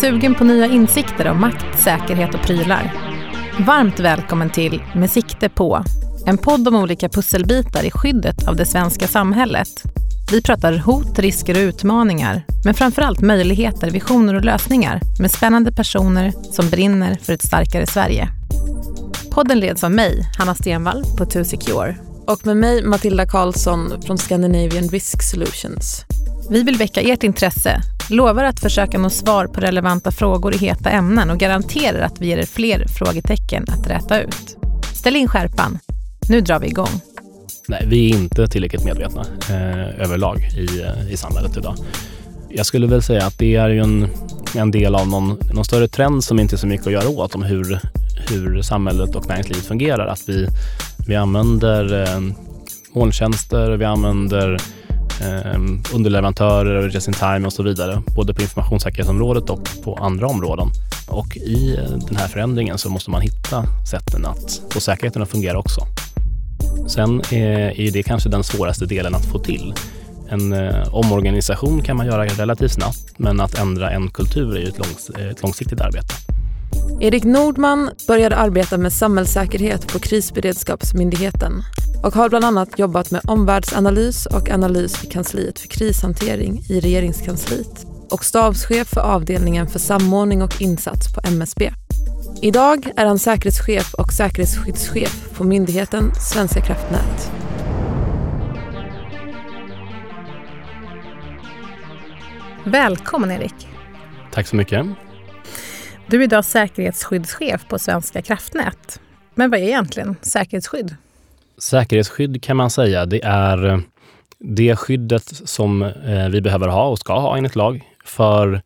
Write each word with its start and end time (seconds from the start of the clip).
Sugen 0.00 0.34
på 0.34 0.44
nya 0.44 0.66
insikter 0.66 1.28
om 1.28 1.40
makt, 1.40 1.82
säkerhet 1.82 2.34
och 2.34 2.40
prylar? 2.40 2.94
Varmt 3.66 4.00
välkommen 4.00 4.50
till 4.50 4.82
Med 4.94 5.10
sikte 5.10 5.48
på, 5.48 5.84
en 6.26 6.38
podd 6.38 6.68
om 6.68 6.74
olika 6.74 7.08
pusselbitar 7.08 7.84
i 7.84 7.90
skyddet 7.90 8.48
av 8.48 8.56
det 8.56 8.66
svenska 8.66 9.06
samhället. 9.06 9.82
Vi 10.30 10.42
pratar 10.42 10.78
hot, 10.78 11.18
risker 11.18 11.54
och 11.54 11.68
utmaningar, 11.68 12.44
men 12.64 12.74
framförallt 12.74 13.20
möjligheter, 13.20 13.90
visioner 13.90 14.34
och 14.34 14.44
lösningar 14.44 15.00
med 15.18 15.30
spännande 15.30 15.72
personer 15.72 16.32
som 16.52 16.70
brinner 16.70 17.18
för 17.22 17.32
ett 17.32 17.42
starkare 17.42 17.86
Sverige. 17.86 18.28
Podden 19.30 19.60
leds 19.60 19.84
av 19.84 19.90
mig, 19.90 20.28
Hanna 20.38 20.54
Stenvall 20.54 21.04
på 21.18 21.24
2Secure. 21.24 21.94
Och 22.26 22.46
med 22.46 22.56
mig, 22.56 22.84
Matilda 22.84 23.26
Karlsson 23.26 24.02
från 24.02 24.18
Scandinavian 24.18 24.88
Risk 24.88 25.22
Solutions. 25.22 26.04
Vi 26.50 26.62
vill 26.62 26.76
väcka 26.76 27.00
ert 27.00 27.22
intresse, 27.22 27.80
lovar 28.10 28.44
att 28.44 28.60
försöka 28.60 28.98
nå 28.98 29.10
svar 29.10 29.46
på 29.46 29.60
relevanta 29.60 30.10
frågor 30.10 30.54
i 30.54 30.58
heta 30.58 30.90
ämnen 30.90 31.30
och 31.30 31.38
garanterar 31.38 32.00
att 32.00 32.20
vi 32.20 32.26
ger 32.26 32.38
er 32.38 32.46
fler 32.46 32.86
frågetecken 32.88 33.64
att 33.68 33.90
räta 33.90 34.20
ut. 34.20 34.56
Ställ 34.94 35.16
in 35.16 35.28
skärpan. 35.28 35.78
Nu 36.28 36.40
drar 36.40 36.58
vi 36.58 36.66
igång. 36.66 37.00
Nej, 37.68 37.84
vi 37.86 38.10
är 38.10 38.18
inte 38.18 38.48
tillräckligt 38.48 38.84
medvetna 38.84 39.24
eh, 39.50 40.00
överlag 40.00 40.38
i, 40.56 40.80
eh, 40.80 41.12
i 41.12 41.16
samhället 41.16 41.56
idag. 41.56 41.74
Jag 42.48 42.66
skulle 42.66 42.86
väl 42.86 43.02
säga 43.02 43.26
att 43.26 43.38
det 43.38 43.56
är 43.56 43.68
ju 43.68 43.78
en, 43.78 44.08
en 44.56 44.70
del 44.70 44.94
av 44.94 45.08
någon, 45.08 45.38
någon 45.52 45.64
större 45.64 45.88
trend 45.88 46.24
som 46.24 46.40
inte 46.40 46.54
är 46.54 46.58
så 46.58 46.66
mycket 46.66 46.86
att 46.86 46.92
göra 46.92 47.08
åt 47.08 47.34
om 47.34 47.42
hur, 47.42 47.80
hur 48.28 48.62
samhället 48.62 49.16
och 49.16 49.28
näringslivet 49.28 49.64
fungerar. 49.64 50.06
Att 50.06 50.22
vi, 50.26 50.46
vi 51.06 51.16
använder 51.16 52.02
eh, 52.02 52.20
molntjänster, 52.94 53.76
vi 53.76 53.84
använder 53.84 54.58
eh, 55.20 55.60
underleverantörer, 55.94 56.88
just 56.88 57.08
in 57.08 57.14
time 57.14 57.46
och 57.46 57.52
så 57.52 57.62
vidare, 57.62 58.02
både 58.16 58.34
på 58.34 58.42
informationssäkerhetsområdet 58.42 59.50
och 59.50 59.68
på 59.84 59.94
andra 59.94 60.26
områden. 60.26 60.68
Och 61.08 61.36
i 61.36 61.76
eh, 61.76 61.98
den 62.08 62.16
här 62.16 62.28
förändringen 62.28 62.78
så 62.78 62.90
måste 62.90 63.10
man 63.10 63.20
hitta 63.20 63.64
sätten 63.90 64.26
att 64.26 64.62
få 64.70 64.80
säkerheten 64.80 65.22
att 65.22 65.30
fungera 65.30 65.58
också. 65.58 65.80
Sen 66.86 67.20
är 67.30 67.80
är 67.80 67.90
det 67.90 68.02
kanske 68.02 68.28
den 68.28 68.44
svåraste 68.44 68.86
delen 68.86 69.14
att 69.14 69.24
få 69.24 69.38
till. 69.38 69.74
En 70.28 70.52
eh, 70.52 70.94
omorganisation 70.94 71.82
kan 71.82 71.96
man 71.96 72.06
göra 72.06 72.26
relativt 72.26 72.72
snabbt, 72.72 73.14
men 73.16 73.40
att 73.40 73.58
ändra 73.58 73.90
en 73.90 74.10
kultur 74.10 74.56
är 74.56 74.60
ju 74.60 74.68
ett, 74.68 74.78
långs 74.78 75.10
eh, 75.10 75.26
ett 75.26 75.42
långsiktigt 75.42 75.80
arbete. 75.80 76.14
Erik 77.00 77.24
Nordman 77.24 77.90
började 78.06 78.36
arbeta 78.36 78.78
med 78.78 78.92
samhällssäkerhet 78.92 79.92
på 79.92 79.98
Krisberedskapsmyndigheten 79.98 81.62
och 82.02 82.14
har 82.14 82.28
bland 82.28 82.44
annat 82.44 82.78
jobbat 82.78 83.10
med 83.10 83.20
omvärldsanalys 83.24 84.26
och 84.26 84.50
analys 84.50 85.04
vid 85.04 85.12
kansliet 85.12 85.58
för 85.58 85.68
krishantering 85.68 86.62
i 86.68 86.80
regeringskansliet 86.80 87.86
och 88.10 88.24
stabschef 88.24 88.88
för 88.88 89.00
avdelningen 89.00 89.66
för 89.66 89.78
samordning 89.78 90.42
och 90.42 90.62
insats 90.62 91.14
på 91.14 91.20
MSB. 91.24 91.72
Idag 92.42 92.92
är 92.96 93.06
han 93.06 93.18
säkerhetschef 93.18 93.94
och 93.94 94.12
säkerhetsskyddschef 94.12 95.30
på 95.36 95.44
myndigheten 95.44 96.12
Svenska 96.14 96.60
kraftnät. 96.60 97.32
Välkommen 102.64 103.30
Erik. 103.30 103.68
Tack 104.32 104.46
så 104.46 104.56
mycket. 104.56 104.86
Du 106.06 106.20
är 106.20 106.24
idag 106.24 106.44
säkerhetsskyddschef 106.44 107.68
på 107.68 107.78
Svenska 107.78 108.22
kraftnät. 108.22 109.00
Men 109.34 109.50
vad 109.50 109.60
är 109.60 109.64
egentligen 109.64 110.16
säkerhetsskydd? 110.22 110.96
Säkerhetsskydd 111.60 112.42
kan 112.42 112.56
man 112.56 112.70
säga, 112.70 113.06
det 113.06 113.24
är 113.24 113.82
det 114.38 114.76
skyddet 114.76 115.24
som 115.44 115.82
eh, 115.82 116.28
vi 116.28 116.40
behöver 116.40 116.68
ha 116.68 116.88
och 116.88 116.98
ska 116.98 117.20
ha 117.20 117.36
enligt 117.36 117.56
lag 117.56 117.90
för, 118.04 118.62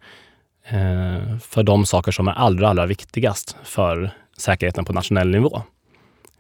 eh, 0.69 1.39
för 1.41 1.63
de 1.63 1.87
saker 1.87 2.13
som 2.13 2.29
är 2.29 2.33
allra, 2.33 2.69
allra 2.69 2.87
viktigast 2.87 3.57
för 3.65 4.11
säkerheten 4.39 4.85
på 4.85 4.93
nationell 4.93 5.31
nivå. 5.31 5.63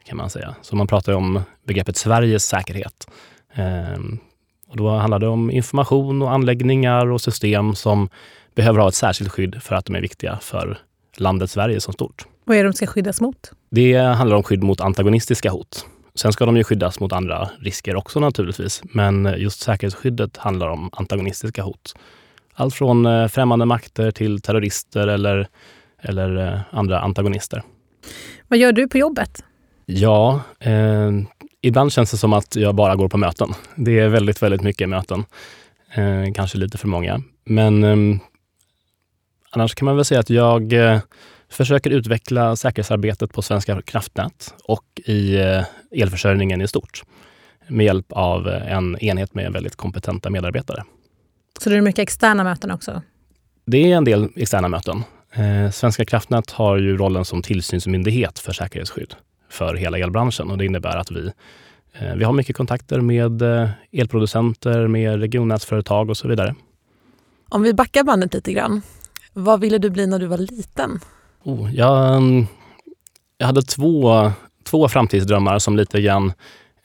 kan 0.07 0.17
man 0.17 0.31
säga. 0.31 0.55
Så 0.63 0.77
man 0.77 0.87
pratar 0.87 1.13
om 1.13 1.43
begreppet 1.67 1.97
Sveriges 1.97 2.45
säkerhet. 2.45 3.09
Eh, 3.55 4.03
och 4.69 4.77
då 4.77 4.91
handlar 4.91 5.19
det 5.19 5.29
om 5.29 5.51
information 5.51 6.23
och 6.23 6.33
anläggningar 6.33 7.07
och 7.07 7.21
system 7.21 7.75
som 7.75 8.09
behöver 8.55 8.81
ha 8.81 8.89
ett 8.89 8.95
särskilt 8.95 9.31
skydd 9.31 9.63
för 9.63 9.75
att 9.75 9.85
de 9.85 9.95
är 9.95 10.01
viktiga 10.01 10.39
för 10.43 10.79
landet 11.17 11.51
Sverige 11.51 11.81
som 11.81 11.93
stort. 11.93 12.27
Vad 12.45 12.57
är 12.57 12.63
det 12.63 12.69
de 12.69 12.73
ska 12.73 12.87
skyddas 12.87 13.21
mot? 13.21 13.53
Det 13.71 13.97
handlar 13.97 14.37
om 14.37 14.43
skydd 14.43 14.63
mot 14.63 14.81
antagonistiska 14.81 15.51
hot. 15.51 15.87
Sen 16.19 16.33
ska 16.33 16.47
de 16.47 16.57
ju 16.57 16.65
skyddas 16.65 17.01
mot 17.01 17.13
andra 17.13 17.51
risker 17.61 17.97
också 17.97 18.21
naturligtvis, 18.21 18.83
men 18.85 19.35
just 19.39 19.61
säkerhetsskyddet 19.61 20.37
handlar 20.37 20.69
om 20.69 20.91
antagonistiska 20.93 21.63
hot. 21.63 21.95
Allt 22.55 22.75
från 22.75 23.07
eh, 23.07 23.29
främmande 23.29 23.65
makter 23.65 24.11
till 24.11 24.41
terrorister 24.41 25.09
eller, 25.09 25.49
eller 26.03 26.37
eh, 26.37 26.61
andra 26.71 27.01
antagonister. 27.01 27.63
Vad 28.49 28.59
gör 28.59 28.73
du 28.73 28.89
på 28.89 28.99
jobbet? 28.99 29.45
Ja, 29.87 30.41
eh, 30.61 31.11
ibland 31.63 31.93
känns 31.93 32.11
det 32.11 32.17
som 32.17 32.33
att 32.33 32.57
jag 32.57 32.75
bara 32.75 32.97
går 32.97 33.09
på 33.09 33.19
möten. 33.19 33.49
Det 33.77 33.99
är 33.99 34.09
väldigt, 34.09 34.43
väldigt 34.43 34.63
mycket 34.63 34.89
möten. 34.89 35.25
Eh, 35.95 36.33
kanske 36.35 36.59
lite 36.59 36.79
för 36.79 36.89
många. 36.89 37.23
Men 37.45 37.85
eh, 37.85 38.21
annars 39.51 39.75
kan 39.75 39.87
man 39.87 39.97
väl 39.97 40.05
säga 40.05 40.21
att 40.21 40.31
jag 40.31 40.73
eh, 40.73 41.01
försöker 41.49 41.91
utveckla 41.91 42.57
säkerhetsarbetet 42.57 43.33
på 43.33 43.43
Svenska 43.43 43.83
kraftnät 43.83 44.55
och 44.65 44.85
i 45.07 45.39
elförsörjningen 45.95 46.61
i 46.61 46.69
stort 46.69 47.03
med 47.69 47.87
hjälp 47.87 48.13
av 48.13 48.49
eh, 48.49 48.73
en 48.73 48.99
enhet 48.99 49.35
med 49.35 49.53
väldigt 49.53 49.77
kompetenta 49.77 50.31
medarbetare. 50.31 50.85
Så 51.61 51.71
det 51.71 51.77
är 51.77 51.81
mycket 51.81 52.03
externa 52.03 52.45
möten 52.45 52.71
också? 52.71 53.03
Det 53.67 53.93
är 53.93 53.97
en 53.97 54.05
del 54.05 54.29
externa 54.37 54.69
möten. 54.69 55.05
Eh, 55.33 55.71
Svenska 55.71 56.05
kraftnät 56.05 56.51
har 56.51 56.77
ju 56.77 56.97
rollen 56.97 57.25
som 57.25 57.43
tillsynsmyndighet 57.43 58.39
för 58.39 58.53
säkerhetsskydd 58.53 59.15
för 59.51 59.75
hela 59.75 59.99
elbranschen 59.99 60.51
och 60.51 60.59
det 60.59 60.65
innebär 60.65 60.97
att 60.97 61.11
vi, 61.11 61.33
vi 62.17 62.25
har 62.25 62.33
mycket 62.33 62.57
kontakter 62.57 63.01
med 63.01 63.43
elproducenter, 63.93 64.87
med 64.87 65.21
regionnätsföretag 65.21 66.11
och 66.11 66.17
så 66.17 66.29
vidare. 66.29 66.55
Om 67.49 67.63
vi 67.63 67.75
backar 67.75 68.05
bandet 68.05 68.35
lite 68.35 68.53
grann. 68.53 68.83
Vad 69.33 69.61
ville 69.61 69.79
du 69.79 69.91
bli 69.91 70.07
när 70.07 70.19
du 70.19 70.27
var 70.27 70.39
liten? 70.39 71.01
Oh, 71.43 71.75
jag, 71.75 72.17
mm, 72.17 72.47
jag 73.39 73.47
hade 73.47 73.63
två, 73.63 74.33
två 74.75 74.89
framtidsdrömmar 74.89 75.59
som 75.59 75.77
lite 75.77 76.01
grann 76.01 76.33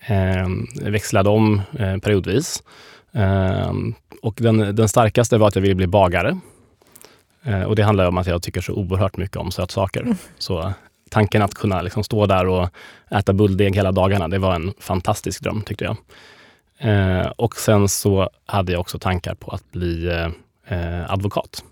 eh, 0.07 0.47
växlade 0.81 1.29
om 1.29 1.61
eh, 1.79 1.97
periodvis. 1.97 2.63
Eh, 3.11 3.73
och 4.21 4.35
den, 4.37 4.75
den 4.75 4.89
starkaste 4.89 5.37
var 5.37 5.47
att 5.47 5.55
jag 5.55 5.61
ville 5.61 5.75
bli 5.75 5.87
bagare. 5.87 6.39
Eh, 7.43 7.63
och 7.63 7.75
det 7.75 7.83
handlar 7.83 8.07
om 8.07 8.17
att 8.17 8.27
jag 8.27 8.41
tycker 8.41 8.61
så 8.61 8.73
oerhört 8.73 9.17
mycket 9.17 9.37
om 9.37 9.51
sötsaker. 9.51 10.01
Mm. 10.01 10.15
Så 10.37 10.73
tanken 11.09 11.41
att 11.41 11.53
kunna 11.53 11.81
liksom 11.81 12.03
stå 12.03 12.25
där 12.25 12.47
och 12.47 12.69
äta 13.11 13.33
bulldeg 13.33 13.75
hela 13.75 13.91
dagarna, 13.91 14.27
det 14.27 14.39
var 14.39 14.55
en 14.55 14.73
fantastisk 14.79 15.41
dröm 15.41 15.61
tyckte 15.61 15.83
jag. 15.83 15.97
Eh, 16.77 17.27
och 17.27 17.55
sen 17.55 17.89
så 17.89 18.29
hade 18.45 18.71
jag 18.71 18.81
också 18.81 18.99
tankar 18.99 19.35
på 19.35 19.51
att 19.51 19.71
bli 19.71 20.07
eh, 20.67 21.11
advokat 21.11 21.63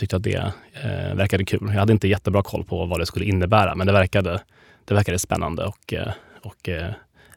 tyckte 0.00 0.16
att 0.16 0.22
det 0.22 0.52
eh, 0.82 1.14
verkade 1.14 1.44
kul. 1.44 1.60
Jag 1.62 1.80
hade 1.80 1.92
inte 1.92 2.08
jättebra 2.08 2.42
koll 2.42 2.64
på 2.64 2.86
vad 2.86 3.00
det 3.00 3.06
skulle 3.06 3.24
innebära, 3.24 3.74
men 3.74 3.86
det 3.86 3.92
verkade, 3.92 4.40
det 4.84 4.94
verkade 4.94 5.18
spännande 5.18 5.64
och, 5.64 5.92
eh, 5.92 6.12
och 6.42 6.68
eh, 6.68 6.90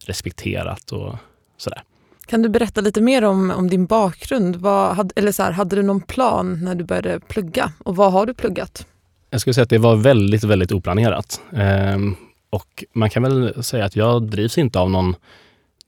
respekterat 0.05 0.91
och 0.91 1.15
sådär. 1.57 1.83
Kan 2.25 2.41
du 2.41 2.49
berätta 2.49 2.81
lite 2.81 3.01
mer 3.01 3.23
om, 3.23 3.51
om 3.51 3.69
din 3.69 3.85
bakgrund? 3.85 4.55
Vad, 4.55 5.13
eller 5.15 5.31
så 5.31 5.43
här, 5.43 5.51
hade 5.51 5.75
du 5.75 5.83
någon 5.83 6.01
plan 6.01 6.63
när 6.63 6.75
du 6.75 6.83
började 6.83 7.19
plugga 7.19 7.71
och 7.79 7.95
vad 7.95 8.11
har 8.11 8.25
du 8.25 8.33
pluggat? 8.33 8.87
Jag 9.29 9.41
skulle 9.41 9.53
säga 9.53 9.63
att 9.63 9.69
det 9.69 9.77
var 9.77 9.95
väldigt, 9.95 10.43
väldigt 10.43 10.71
oplanerat. 10.71 11.41
Ehm, 11.53 12.15
och 12.49 12.83
man 12.93 13.09
kan 13.09 13.23
väl 13.23 13.63
säga 13.63 13.85
att 13.85 13.95
jag 13.95 14.23
drivs 14.23 14.57
inte 14.57 14.79
av 14.79 14.89
någon, 14.91 15.15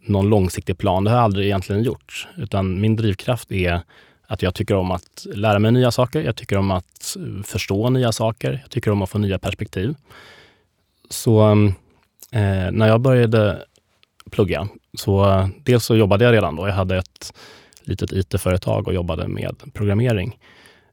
någon 0.06 0.30
långsiktig 0.30 0.78
plan. 0.78 1.04
Det 1.04 1.10
har 1.10 1.18
jag 1.18 1.24
aldrig 1.24 1.46
egentligen 1.46 1.84
gjort. 1.84 2.28
Utan 2.38 2.81
min 2.81 2.96
drivkraft 2.96 3.51
är 3.51 3.81
att 4.28 4.42
jag 4.42 4.56
tycker 4.56 4.75
om 4.75 4.92
att 4.92 5.25
lära 5.34 5.60
mig 5.60 5.72
nya 5.72 5.92
saker. 5.92 6.22
Jag 6.22 6.36
tycker 6.36 6.58
om 6.58 6.72
att 6.72 7.18
förstå 7.44 7.90
nya 7.90 8.12
saker. 8.12 8.60
Jag 8.62 8.72
tycker 8.72 8.92
om 8.92 9.01
att 9.01 9.10
få 9.10 9.18
nya 9.18 9.40
perspektiv. 9.40 9.96
Så 11.10 11.52
eh, 12.31 12.72
när 12.72 12.88
jag 12.88 13.02
började 13.02 13.66
plugga, 14.31 14.68
så 14.98 15.50
dels 15.63 15.86
så 15.86 15.96
jobbade 15.96 16.25
jag 16.25 16.34
redan 16.34 16.56
då. 16.56 16.68
Jag 16.68 16.74
hade 16.74 16.98
ett 16.98 17.34
litet 17.81 18.12
IT-företag 18.12 18.88
och 18.88 18.94
jobbade 18.94 19.28
med 19.28 19.56
programmering. 19.74 20.40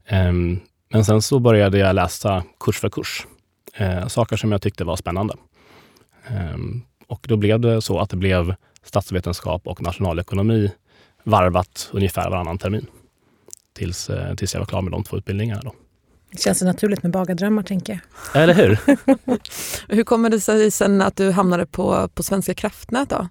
Eh, 0.06 0.32
men 0.88 1.04
sen 1.04 1.22
så 1.22 1.38
började 1.38 1.78
jag 1.78 1.94
läsa 1.94 2.44
kurs 2.60 2.78
för 2.78 2.88
kurs. 2.88 3.26
Eh, 3.74 4.06
saker 4.06 4.36
som 4.36 4.52
jag 4.52 4.62
tyckte 4.62 4.84
var 4.84 4.96
spännande. 4.96 5.34
Eh, 6.26 6.56
och 7.06 7.26
då 7.28 7.36
blev 7.36 7.60
det 7.60 7.82
så 7.82 7.98
att 7.98 8.10
det 8.10 8.16
blev 8.16 8.54
statsvetenskap 8.82 9.66
och 9.66 9.82
nationalekonomi 9.82 10.72
varvat 11.24 11.90
ungefär 11.92 12.30
varannan 12.30 12.58
termin 12.58 12.86
tills, 13.72 14.10
eh, 14.10 14.34
tills 14.34 14.54
jag 14.54 14.60
var 14.60 14.66
klar 14.66 14.82
med 14.82 14.92
de 14.92 15.04
två 15.04 15.16
utbildningarna. 15.16 15.60
Då. 15.64 15.74
Det 16.32 16.42
känns 16.42 16.58
så 16.58 16.88
med 17.02 17.12
bagardrömmar, 17.12 17.62
tänker 17.62 18.00
jag. 18.32 18.42
Eller 18.42 18.54
hur? 18.54 18.78
hur 19.94 20.04
kommer 20.04 20.30
det 20.30 20.40
sig 20.40 20.70
sen 20.70 21.02
att 21.02 21.16
du 21.16 21.30
hamnade 21.30 21.66
på, 21.66 22.08
på 22.14 22.22
Svenska 22.22 22.54
kraftnät? 22.54 23.10
Då? 23.10 23.28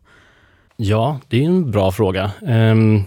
Ja, 0.76 1.20
det 1.28 1.38
är 1.38 1.46
en 1.46 1.72
bra 1.72 1.92
fråga. 1.92 2.32
Um, 2.42 3.04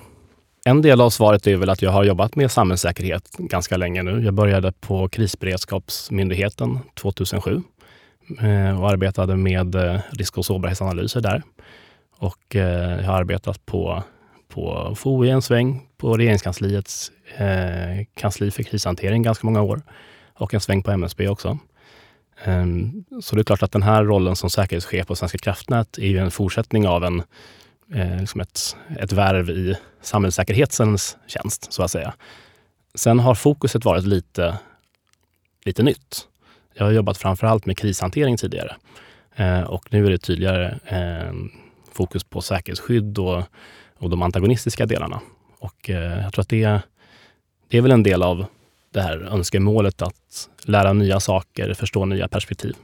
En 0.64 0.82
del 0.82 1.00
av 1.00 1.11
svaret 1.11 1.46
är 1.46 1.56
väl 1.56 1.70
att 1.70 1.82
jag 1.82 1.91
har 1.91 2.05
jobbat 2.05 2.37
med 2.37 2.50
samhällssäkerhet 2.50 3.31
ganska 3.38 3.76
länge 3.76 4.02
nu. 4.02 4.25
Jag 4.25 4.35
började 4.35 4.73
på 4.73 5.08
Krisberedskapsmyndigheten 5.08 6.79
2007 6.94 7.62
eh, 8.41 8.81
och 8.81 8.91
arbetade 8.91 9.37
med 9.37 9.75
eh, 9.75 10.00
risk 10.11 10.38
och 10.38 10.46
sårbarhetsanalyser 10.46 11.20
där. 11.20 11.43
Och 12.19 12.55
jag 12.55 13.02
har 13.02 13.14
arbetat 13.14 13.67
på, 13.67 14.02
på 14.49 14.94
FOI 14.96 15.31
en 15.31 15.43
sväng, 15.43 15.82
på 15.96 16.17
Regeringskansliets 16.17 17.12
eh, 17.39 18.07
kansli 18.15 18.51
för 18.51 18.63
krishantering 18.63 19.23
ganska 19.23 19.47
många 19.47 19.63
år 19.63 19.83
och 20.35 20.55
en 20.55 20.61
sväng 20.61 20.83
på 20.83 20.91
MSB 20.91 21.29
också. 21.29 21.59
Ehm, 22.45 23.05
så 23.23 23.37
det 23.37 23.43
är 23.43 23.45
klart 23.45 23.63
att 23.63 23.73
den 23.73 23.83
här 23.83 24.05
rollen 24.05 24.37
som 24.37 24.51
säkerhetschef 24.51 25.07
på 25.07 25.17
Svenska 25.17 25.39
kraftnät 25.39 25.99
är 25.99 26.07
ju 26.07 26.19
en 26.19 26.31
fortsättning 26.31 26.89
av 26.89 27.05
en, 27.05 27.23
eh, 27.95 28.21
liksom 28.21 28.41
ett, 28.41 28.77
ett 28.99 29.13
värv 29.13 29.51
i 29.51 29.77
samhällssäkerhetens 30.03 31.17
tjänst, 31.27 31.73
så 31.73 31.83
att 31.83 31.91
säga. 31.91 32.15
Sen 32.95 33.19
har 33.19 33.35
fokuset 33.35 33.85
varit 33.85 34.05
lite, 34.05 34.59
lite 35.65 35.83
nytt. 35.83 36.29
Jag 36.75 36.85
har 36.85 36.93
jobbat 36.93 37.19
framför 37.19 37.47
allt 37.47 37.67
med 37.67 37.79
krishantering 37.79 38.37
tidigare 38.37 38.77
eh, 39.37 39.61
och 39.61 39.93
nu 39.93 40.07
är 40.07 40.11
det 40.11 40.19
tydligare 40.19 40.79
ehm, 40.87 41.51
fokus 41.93 42.25
på 42.25 42.41
säkerhetsskydd 42.41 43.19
och, 43.19 43.43
och 43.99 44.11
de 44.11 44.23
antagonistiska 44.23 44.87
delarna. 44.87 45.21
Och 45.59 45.91
eh, 45.91 46.23
jag 46.23 46.33
tror 46.33 46.43
att 46.43 46.49
det, 46.49 46.63
det 46.63 46.81
är 47.79 47.82
väl 47.82 47.93
en 47.93 48.03
del 48.03 48.23
av 48.23 48.47
det 48.93 49.00
här 49.00 49.19
önskemålet 49.19 50.03
att 50.03 50.49
lära 50.65 50.93
nya 50.93 51.21
saker, 51.21 51.75
förstå 51.75 52.05
nya 52.05 52.29
perspektiv. 52.29 52.76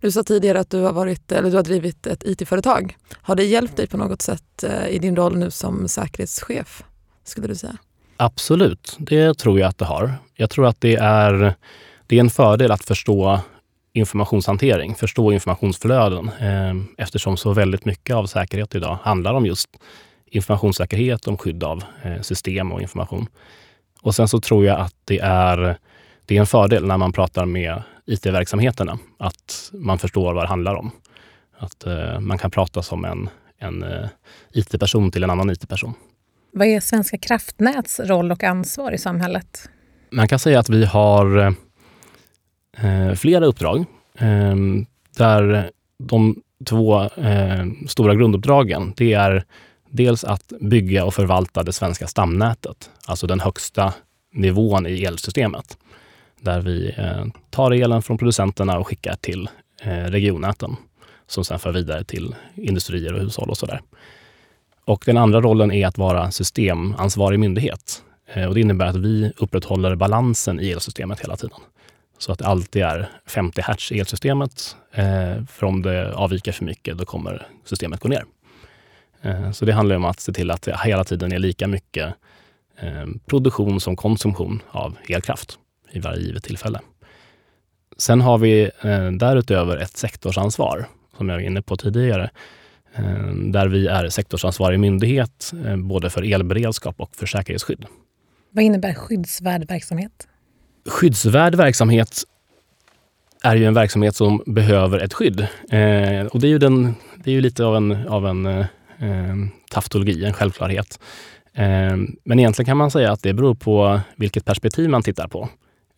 Du 0.00 0.10
sa 0.10 0.22
tidigare 0.22 0.60
att 0.60 0.70
du 0.70 0.80
har, 0.80 0.92
varit, 0.92 1.32
eller 1.32 1.50
du 1.50 1.56
har 1.56 1.64
drivit 1.64 2.06
ett 2.06 2.24
IT-företag. 2.24 2.96
Har 3.12 3.34
det 3.34 3.44
hjälpt 3.44 3.76
dig 3.76 3.86
på 3.86 3.96
något 3.96 4.22
sätt 4.22 4.64
eh, 4.64 4.88
i 4.88 4.98
din 4.98 5.16
roll 5.16 5.38
nu 5.38 5.50
som 5.50 5.88
säkerhetschef? 5.88 6.84
skulle 7.28 7.46
du 7.46 7.54
säga? 7.54 7.76
Absolut, 8.16 8.96
det 8.98 9.38
tror 9.38 9.60
jag 9.60 9.68
att 9.68 9.78
det 9.78 9.84
har. 9.84 10.14
Jag 10.34 10.50
tror 10.50 10.66
att 10.66 10.80
det 10.80 10.96
är, 10.96 11.54
det 12.06 12.16
är 12.16 12.20
en 12.20 12.30
fördel 12.30 12.70
att 12.70 12.84
förstå 12.84 13.40
informationshantering, 13.92 14.94
förstå 14.94 15.32
informationsflöden 15.32 16.30
eh, 16.40 16.74
eftersom 16.98 17.36
så 17.36 17.52
väldigt 17.52 17.84
mycket 17.84 18.16
av 18.16 18.26
säkerhet 18.26 18.74
idag 18.74 18.98
handlar 19.02 19.34
om 19.34 19.46
just 19.46 19.68
informationssäkerhet, 20.26 21.26
om 21.28 21.38
skydd 21.38 21.64
av 21.64 21.84
eh, 22.02 22.22
system 22.22 22.72
och 22.72 22.82
information. 22.82 23.26
Och 24.06 24.14
sen 24.14 24.28
så 24.28 24.40
tror 24.40 24.64
jag 24.64 24.80
att 24.80 24.94
det 25.04 25.18
är, 25.18 25.78
det 26.26 26.36
är 26.36 26.40
en 26.40 26.46
fördel 26.46 26.86
när 26.86 26.96
man 26.96 27.12
pratar 27.12 27.46
med 27.46 27.82
IT-verksamheterna, 28.06 28.98
att 29.18 29.70
man 29.72 29.98
förstår 29.98 30.34
vad 30.34 30.44
det 30.44 30.48
handlar 30.48 30.74
om. 30.74 30.90
Att 31.58 31.86
eh, 31.86 32.20
man 32.20 32.38
kan 32.38 32.50
prata 32.50 32.82
som 32.82 33.04
en, 33.04 33.28
en 33.58 33.82
eh, 33.82 34.08
IT-person 34.52 35.10
till 35.10 35.24
en 35.24 35.30
annan 35.30 35.50
IT-person. 35.50 35.94
Vad 36.52 36.66
är 36.66 36.80
Svenska 36.80 37.18
kraftnäts 37.18 38.00
roll 38.00 38.32
och 38.32 38.44
ansvar 38.44 38.92
i 38.92 38.98
samhället? 38.98 39.68
Man 40.10 40.28
kan 40.28 40.38
säga 40.38 40.58
att 40.58 40.68
vi 40.68 40.84
har 40.84 41.54
eh, 42.76 43.12
flera 43.14 43.46
uppdrag 43.46 43.84
eh, 44.18 44.56
där 45.16 45.70
de 45.98 46.42
två 46.64 47.02
eh, 47.02 47.66
stora 47.88 48.14
grunduppdragen, 48.14 48.92
det 48.96 49.12
är 49.12 49.44
dels 49.90 50.24
att 50.24 50.52
bygga 50.60 51.04
och 51.04 51.14
förvalta 51.14 51.62
det 51.62 51.72
svenska 51.72 52.06
stamnätet, 52.06 52.90
alltså 53.06 53.26
den 53.26 53.40
högsta 53.40 53.94
nivån 54.32 54.86
i 54.86 55.04
elsystemet, 55.04 55.78
där 56.40 56.60
vi 56.60 56.94
eh, 56.96 57.24
tar 57.50 57.70
elen 57.70 58.02
från 58.02 58.18
producenterna 58.18 58.78
och 58.78 58.86
skickar 58.86 59.16
till 59.16 59.48
eh, 59.82 59.90
regionnäten 59.90 60.76
som 61.26 61.44
sen 61.44 61.58
för 61.58 61.72
vidare 61.72 62.04
till 62.04 62.34
industrier 62.54 63.14
och 63.14 63.20
hushåll 63.20 63.50
och 63.50 63.56
sådär. 63.56 63.80
Och 64.84 65.02
den 65.06 65.16
andra 65.16 65.40
rollen 65.40 65.72
är 65.72 65.86
att 65.86 65.98
vara 65.98 66.30
systemansvarig 66.30 67.40
myndighet. 67.40 68.02
Eh, 68.34 68.44
och 68.44 68.54
det 68.54 68.60
innebär 68.60 68.86
att 68.86 68.96
vi 68.96 69.32
upprätthåller 69.36 69.94
balansen 69.94 70.60
i 70.60 70.70
elsystemet 70.70 71.20
hela 71.20 71.36
tiden. 71.36 71.58
Så 72.18 72.32
att 72.32 72.38
det 72.38 72.46
alltid 72.46 72.82
är 72.82 73.08
50 73.26 73.60
hertz 73.60 73.92
i 73.92 74.00
elsystemet. 74.00 74.76
För 75.48 75.64
om 75.64 75.82
det 75.82 76.14
avviker 76.14 76.52
för 76.52 76.64
mycket, 76.64 76.98
då 76.98 77.04
kommer 77.04 77.46
systemet 77.64 78.00
gå 78.00 78.08
ner. 78.08 78.24
Eh, 79.26 79.50
så 79.50 79.64
det 79.64 79.72
handlar 79.72 79.96
om 79.96 80.04
att 80.04 80.20
se 80.20 80.32
till 80.32 80.50
att 80.50 80.62
det 80.62 80.76
hela 80.84 81.04
tiden 81.04 81.32
är 81.32 81.38
lika 81.38 81.66
mycket 81.66 82.14
eh, 82.80 83.06
produktion 83.26 83.80
som 83.80 83.96
konsumtion 83.96 84.62
av 84.70 84.96
elkraft 85.08 85.58
i 85.90 85.98
varje 85.98 86.20
givet 86.20 86.44
tillfälle. 86.44 86.80
Sen 87.96 88.20
har 88.20 88.38
vi 88.38 88.70
eh, 88.82 89.10
därutöver 89.10 89.76
ett 89.76 89.96
sektorsansvar, 89.96 90.86
som 91.16 91.28
jag 91.28 91.36
var 91.36 91.42
inne 91.42 91.62
på 91.62 91.76
tidigare, 91.76 92.30
där 93.34 93.68
vi 93.68 93.86
är 93.86 94.08
sektorsansvarig 94.08 94.80
myndighet 94.80 95.52
både 95.76 96.10
för 96.10 96.32
elberedskap 96.32 97.00
och 97.00 97.16
för 97.16 97.26
säkerhetsskydd. 97.26 97.86
Vad 98.50 98.64
innebär 98.64 98.94
skyddsvärd 98.94 99.68
verksamhet? 99.68 100.28
Skyddsvärd 100.86 101.54
verksamhet 101.54 102.22
är 103.42 103.56
ju 103.56 103.64
en 103.64 103.74
verksamhet 103.74 104.16
som 104.16 104.42
behöver 104.46 104.98
ett 104.98 105.14
skydd. 105.14 105.40
och 106.30 106.40
det 106.40 106.46
är 106.46 106.50
ju, 106.50 106.58
den, 106.58 106.94
det 107.16 107.30
är 107.30 107.34
ju 107.34 107.40
lite 107.40 107.64
av 107.64 107.76
en, 107.76 108.08
av 108.08 108.26
en 108.26 108.66
Ehm, 108.98 109.50
taftologi, 109.70 110.24
en 110.24 110.32
självklarhet. 110.32 111.00
Eh, 111.54 111.96
men 112.24 112.38
egentligen 112.38 112.66
kan 112.66 112.76
man 112.76 112.90
säga 112.90 113.12
att 113.12 113.22
det 113.22 113.34
beror 113.34 113.54
på 113.54 114.00
vilket 114.16 114.44
perspektiv 114.44 114.88
man 114.90 115.02
tittar 115.02 115.28
på. 115.28 115.48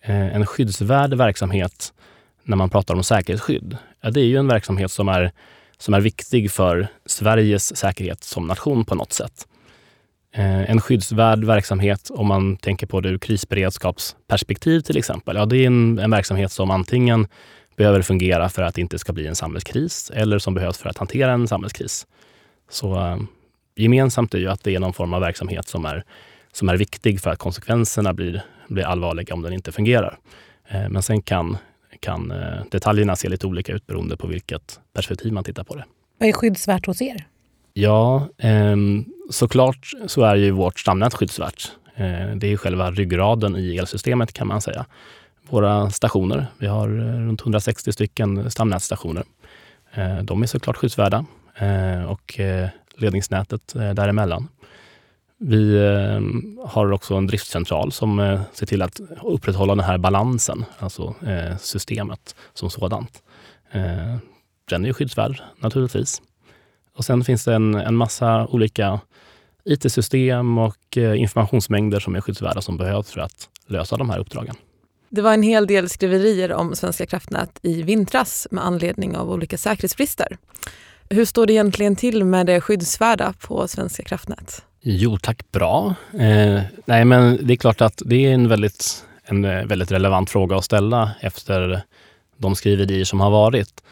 Eh, 0.02 0.36
en 0.36 0.46
skyddsvärd 0.46 1.14
verksamhet 1.14 1.92
när 2.44 2.56
man 2.56 2.70
pratar 2.70 2.94
om 2.94 3.04
säkerhetsskydd, 3.04 3.76
ja, 4.00 4.10
det 4.10 4.20
är 4.20 4.24
ju 4.24 4.36
en 4.36 4.48
verksamhet 4.48 4.90
som 4.90 5.08
är, 5.08 5.32
som 5.78 5.94
är 5.94 6.00
viktig 6.00 6.50
för 6.50 6.88
Sveriges 7.06 7.76
säkerhet 7.76 8.24
som 8.24 8.46
nation 8.46 8.84
på 8.84 8.94
något 8.94 9.12
sätt. 9.12 9.46
Eh, 10.34 10.70
en 10.70 10.80
skyddsvärd 10.80 11.44
verksamhet, 11.44 12.10
om 12.10 12.26
man 12.26 12.56
tänker 12.56 12.86
på 12.86 13.00
det 13.00 13.08
ur 13.08 13.18
krisberedskapsperspektiv 13.18 14.80
till 14.80 14.96
exempel, 14.96 15.36
ja, 15.36 15.46
det 15.46 15.56
är 15.56 15.66
en, 15.66 15.98
en 15.98 16.10
verksamhet 16.10 16.52
som 16.52 16.70
antingen 16.70 17.26
behöver 17.76 18.02
fungera 18.02 18.48
för 18.48 18.62
att 18.62 18.74
det 18.74 18.80
inte 18.80 18.98
ska 18.98 19.12
bli 19.12 19.26
en 19.26 19.36
samhällskris 19.36 20.10
eller 20.14 20.38
som 20.38 20.54
behövs 20.54 20.78
för 20.78 20.88
att 20.88 20.98
hantera 20.98 21.32
en 21.32 21.48
samhällskris. 21.48 22.06
Så 22.68 22.94
äh, 22.94 23.16
gemensamt 23.76 24.34
är 24.34 24.38
ju 24.38 24.48
att 24.48 24.64
det 24.64 24.74
är 24.74 24.80
någon 24.80 24.92
form 24.92 25.14
av 25.14 25.20
verksamhet 25.20 25.68
som 25.68 25.84
är, 25.84 26.04
som 26.52 26.68
är 26.68 26.76
viktig 26.76 27.20
för 27.20 27.30
att 27.30 27.38
konsekvenserna 27.38 28.12
blir, 28.12 28.42
blir 28.68 28.84
allvarliga 28.84 29.34
om 29.34 29.42
den 29.42 29.52
inte 29.52 29.72
fungerar. 29.72 30.18
Äh, 30.68 30.88
men 30.88 31.02
sen 31.02 31.22
kan, 31.22 31.56
kan 32.00 32.30
äh, 32.30 32.64
detaljerna 32.70 33.16
se 33.16 33.28
lite 33.28 33.46
olika 33.46 33.72
ut 33.72 33.86
beroende 33.86 34.16
på 34.16 34.26
vilket 34.26 34.80
perspektiv 34.92 35.32
man 35.32 35.44
tittar 35.44 35.64
på 35.64 35.74
det. 35.74 35.84
Vad 36.18 36.28
är 36.28 36.32
skyddsvärt 36.32 36.86
hos 36.86 37.02
er? 37.02 37.26
Ja, 37.72 38.28
eh, 38.38 38.76
såklart 39.30 39.90
så 40.06 40.22
är 40.22 40.36
ju 40.36 40.50
vårt 40.50 40.80
stamnät 40.80 41.14
skyddsvärt. 41.14 41.72
Eh, 41.94 42.36
det 42.36 42.52
är 42.52 42.56
själva 42.56 42.90
ryggraden 42.90 43.56
i 43.56 43.76
elsystemet 43.76 44.32
kan 44.32 44.46
man 44.46 44.60
säga. 44.60 44.86
Våra 45.50 45.90
stationer, 45.90 46.46
vi 46.58 46.66
har 46.66 46.88
runt 46.88 47.40
160 47.40 47.92
stycken 47.92 48.50
stamnätsstationer. 48.50 49.24
Eh, 49.94 50.18
de 50.18 50.42
är 50.42 50.46
såklart 50.46 50.76
skyddsvärda. 50.76 51.24
Eh, 51.58 52.04
och 52.04 52.40
eh, 52.40 52.68
ledningsnätet 53.00 53.74
eh, 53.74 53.90
däremellan. 53.90 54.48
Vi 55.38 55.76
eh, 55.76 56.20
har 56.68 56.92
också 56.92 57.14
en 57.14 57.26
driftcentral 57.26 57.92
som 57.92 58.18
eh, 58.18 58.40
ser 58.52 58.66
till 58.66 58.82
att 58.82 59.00
upprätthålla 59.22 59.74
den 59.74 59.84
här 59.84 59.98
balansen, 59.98 60.64
alltså 60.78 61.14
systemet 61.60 62.36
som 62.54 62.70
sådant. 62.70 63.22
Den 64.70 64.82
är 64.82 64.86
ju 64.86 64.94
skyddsvärd 64.94 65.42
naturligtvis. 65.58 66.22
Och 66.96 67.04
sen 67.04 67.24
finns 67.24 67.44
det 67.44 67.54
en, 67.54 67.74
en 67.74 67.96
massa 67.96 68.46
olika 68.46 69.00
IT-system 69.64 70.58
och 70.58 70.96
informationsmängder 70.96 72.00
som 72.00 72.16
är 72.16 72.20
skyddsvärda 72.20 72.60
som 72.60 72.76
behövs 72.76 73.10
för 73.10 73.20
att 73.20 73.48
lösa 73.66 73.96
de 73.96 74.10
här 74.10 74.18
uppdragen. 74.18 74.54
Det 75.08 75.22
var 75.22 75.34
en 75.34 75.42
hel 75.42 75.66
del 75.66 75.88
skriverier 75.88 76.52
om 76.52 76.76
Svenska 76.76 77.06
kraftnät 77.06 77.58
i 77.62 77.82
vintras 77.82 78.46
med 78.50 78.64
anledning 78.64 79.16
av 79.16 79.30
olika 79.30 79.58
säkerhetsbrister. 79.58 80.38
Hur 81.10 81.24
står 81.24 81.46
det 81.46 81.52
egentligen 81.52 81.96
till 81.96 82.24
med 82.24 82.46
det 82.46 82.60
skyddsvärda 82.60 83.34
på 83.40 83.68
Svenska 83.68 84.02
kraftnät? 84.02 84.64
Jo 84.80 85.18
tack, 85.18 85.52
bra. 85.52 85.94
Eh, 86.12 86.60
nej 86.84 87.04
men 87.04 87.46
det 87.46 87.54
är 87.54 87.56
klart 87.56 87.80
att 87.80 88.02
det 88.06 88.26
är 88.26 88.34
en 88.34 88.48
väldigt, 88.48 89.04
en 89.24 89.44
eh, 89.44 89.64
väldigt 89.64 89.92
relevant 89.92 90.30
fråga 90.30 90.56
att 90.56 90.64
ställa 90.64 91.10
efter 91.20 91.82
de 92.36 92.56
skriverier 92.56 93.04
som 93.04 93.20
har 93.20 93.30
varit. 93.30 93.82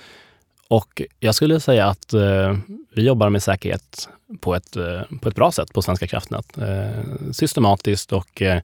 Och 0.68 1.02
jag 1.20 1.35
skulle 1.35 1.61
säga 1.61 1.87
att 1.87 2.12
eh, 2.12 2.56
vi 2.94 3.02
jobbar 3.02 3.30
med 3.30 3.42
säkerhet 3.42 4.08
på 4.40 4.54
ett, 4.54 4.76
eh, 4.76 5.00
på 5.20 5.28
ett 5.28 5.35
bra 5.35 5.52
sätt 5.52 5.73
på 5.73 5.82
Svenska 5.82 6.06
kraftnät. 6.06 6.58
Eh, 6.58 7.30
systematiskt 7.32 8.12
och, 8.12 8.42
eh, 8.42 8.61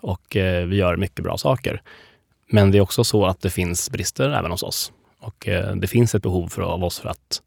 och 0.00 0.36
eh, 0.36 0.66
vi 0.66 0.76
gör 0.76 0.96
mycket 0.96 1.24
bra 1.24 1.38
saker. 1.38 1.82
Men 2.50 2.70
det 2.70 2.78
är 2.78 2.82
också 2.82 3.04
så 3.04 3.26
att 3.26 3.40
det 3.40 3.50
finns 3.50 3.90
brister 3.90 4.30
även 4.30 4.50
hos 4.50 4.62
oss. 4.62 4.92
Och 5.20 5.48
eh, 5.48 5.76
det 5.76 5.86
finns 5.86 6.14
ett 6.14 6.22
behov 6.22 6.48
för, 6.48 6.62
av 6.62 6.84
oss 6.84 6.98
för 6.98 7.08
att 7.08 7.42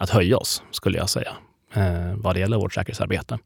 att 0.00 0.10
höja 0.10 0.36
oss, 0.36 0.62
skulle 0.70 0.98
jag 0.98 1.08
säga, 1.08 1.32
eh, 1.74 2.14
vad 2.16 2.36
det 2.36 2.40
gäller 2.40 2.56
vårt 2.56 2.74
säkerhetsarbete. 2.74 3.38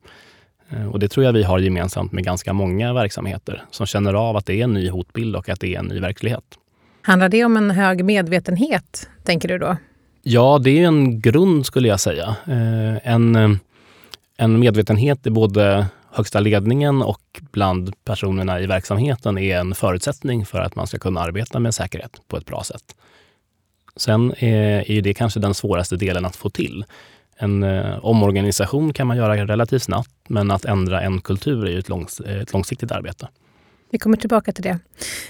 Eh, 0.70 0.86
och 0.86 0.98
det 0.98 1.08
tror 1.08 1.26
jag 1.26 1.32
vi 1.32 1.42
har 1.42 1.58
gemensamt 1.58 2.12
med 2.12 2.24
ganska 2.24 2.52
många 2.52 2.92
verksamheter 2.92 3.62
som 3.70 3.86
känner 3.86 4.14
av 4.14 4.36
att 4.36 4.46
det 4.46 4.60
är 4.60 4.64
en 4.64 4.74
ny 4.74 4.90
hotbild 4.90 5.36
och 5.36 5.48
att 5.48 5.60
det 5.60 5.74
är 5.74 5.78
en 5.78 5.86
ny 5.86 6.00
verklighet. 6.00 6.44
Handlar 7.02 7.28
det 7.28 7.44
om 7.44 7.56
en 7.56 7.70
hög 7.70 8.04
medvetenhet, 8.04 9.08
tänker 9.24 9.48
du 9.48 9.58
då? 9.58 9.76
Ja, 10.22 10.58
det 10.62 10.70
är 10.70 10.86
en 10.86 11.20
grund 11.20 11.66
skulle 11.66 11.88
jag 11.88 12.00
säga. 12.00 12.36
Eh, 12.46 13.12
en, 13.12 13.58
en 14.36 14.58
medvetenhet 14.58 15.22
både 15.22 15.86
högsta 16.12 16.40
ledningen 16.40 17.02
och 17.02 17.40
bland 17.52 18.04
personerna 18.04 18.60
i 18.60 18.66
verksamheten 18.66 19.38
är 19.38 19.58
en 19.58 19.74
förutsättning 19.74 20.46
för 20.46 20.58
att 20.58 20.76
man 20.76 20.86
ska 20.86 20.98
kunna 20.98 21.20
arbeta 21.20 21.58
med 21.58 21.74
säkerhet 21.74 22.20
på 22.28 22.36
ett 22.36 22.46
bra 22.46 22.62
sätt. 22.62 22.96
Sen 23.96 24.34
är, 24.38 24.90
är 24.90 25.02
det 25.02 25.14
kanske 25.14 25.40
den 25.40 25.54
svåraste 25.54 25.96
delen 25.96 26.24
att 26.24 26.36
få 26.36 26.50
till. 26.50 26.84
En 27.36 27.62
eh, 27.62 28.04
omorganisation 28.04 28.92
kan 28.92 29.06
man 29.06 29.16
göra 29.16 29.46
relativt 29.46 29.82
snabbt, 29.82 30.10
men 30.28 30.50
att 30.50 30.64
ändra 30.64 31.00
en 31.00 31.20
kultur 31.20 31.68
är 31.68 31.78
ett, 31.78 31.88
långs, 31.88 32.20
ett 32.20 32.52
långsiktigt 32.52 32.92
arbete. 32.92 33.28
Vi 33.90 33.98
kommer 33.98 34.16
tillbaka 34.16 34.52
till 34.52 34.64
det. 34.64 34.78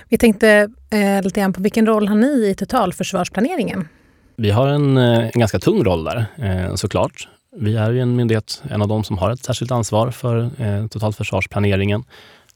Vi 0.09 0.19
tänkte 0.19 0.69
eh, 0.91 1.23
lite 1.23 1.41
grann 1.41 1.53
på 1.53 1.63
vilken 1.63 1.87
roll 1.87 2.09
har 2.09 2.17
ni 2.17 2.47
i 2.49 2.55
totalförsvarsplaneringen? 2.55 3.89
Vi 4.37 4.51
har 4.51 4.69
en, 4.69 4.97
eh, 4.97 5.25
en 5.25 5.41
ganska 5.41 5.59
tung 5.59 5.85
roll 5.85 6.05
där 6.05 6.27
eh, 6.37 6.75
såklart. 6.75 7.29
Vi 7.57 7.77
är 7.77 7.91
ju 7.91 8.01
en 8.01 8.17
myndighet, 8.17 8.63
en 8.71 8.83
av 8.83 8.89
de 8.89 9.05
som 9.05 9.19
har 9.19 9.31
ett 9.31 9.45
särskilt 9.45 9.71
ansvar 9.71 10.11
för 10.11 10.51
eh, 10.59 10.87
totalförsvarsplaneringen. 10.87 12.05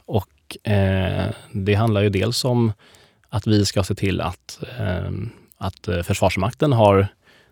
Och 0.07 0.69
eh, 0.73 1.27
det 1.53 1.75
handlar 1.75 2.03
ju 2.03 2.09
dels 2.09 2.45
om 2.45 2.73
att 3.29 3.47
vi 3.47 3.67
ska 3.67 3.83
se 3.83 3.95
till 3.95 4.21
att, 4.21 4.61
eh, 4.79 5.11
att 5.59 5.89
eh, 5.89 6.03
Försvarsmakten 6.03 6.73
har 6.73 7.09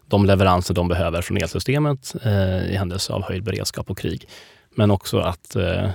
de 0.08 0.26
leveranser 0.26 0.74
de 0.74 0.88
behöver 0.88 1.22
från 1.22 1.36
elsystemet 1.36 2.14
eh, 2.24 2.70
i 2.72 2.76
händelse 2.76 3.12
av 3.12 3.22
höjd 3.22 3.42
beredskap 3.42 3.90
och 3.90 3.98
krig. 3.98 4.28
Men 4.74 4.90
också 4.90 5.18
att 5.18 5.56
eh, 5.56 5.90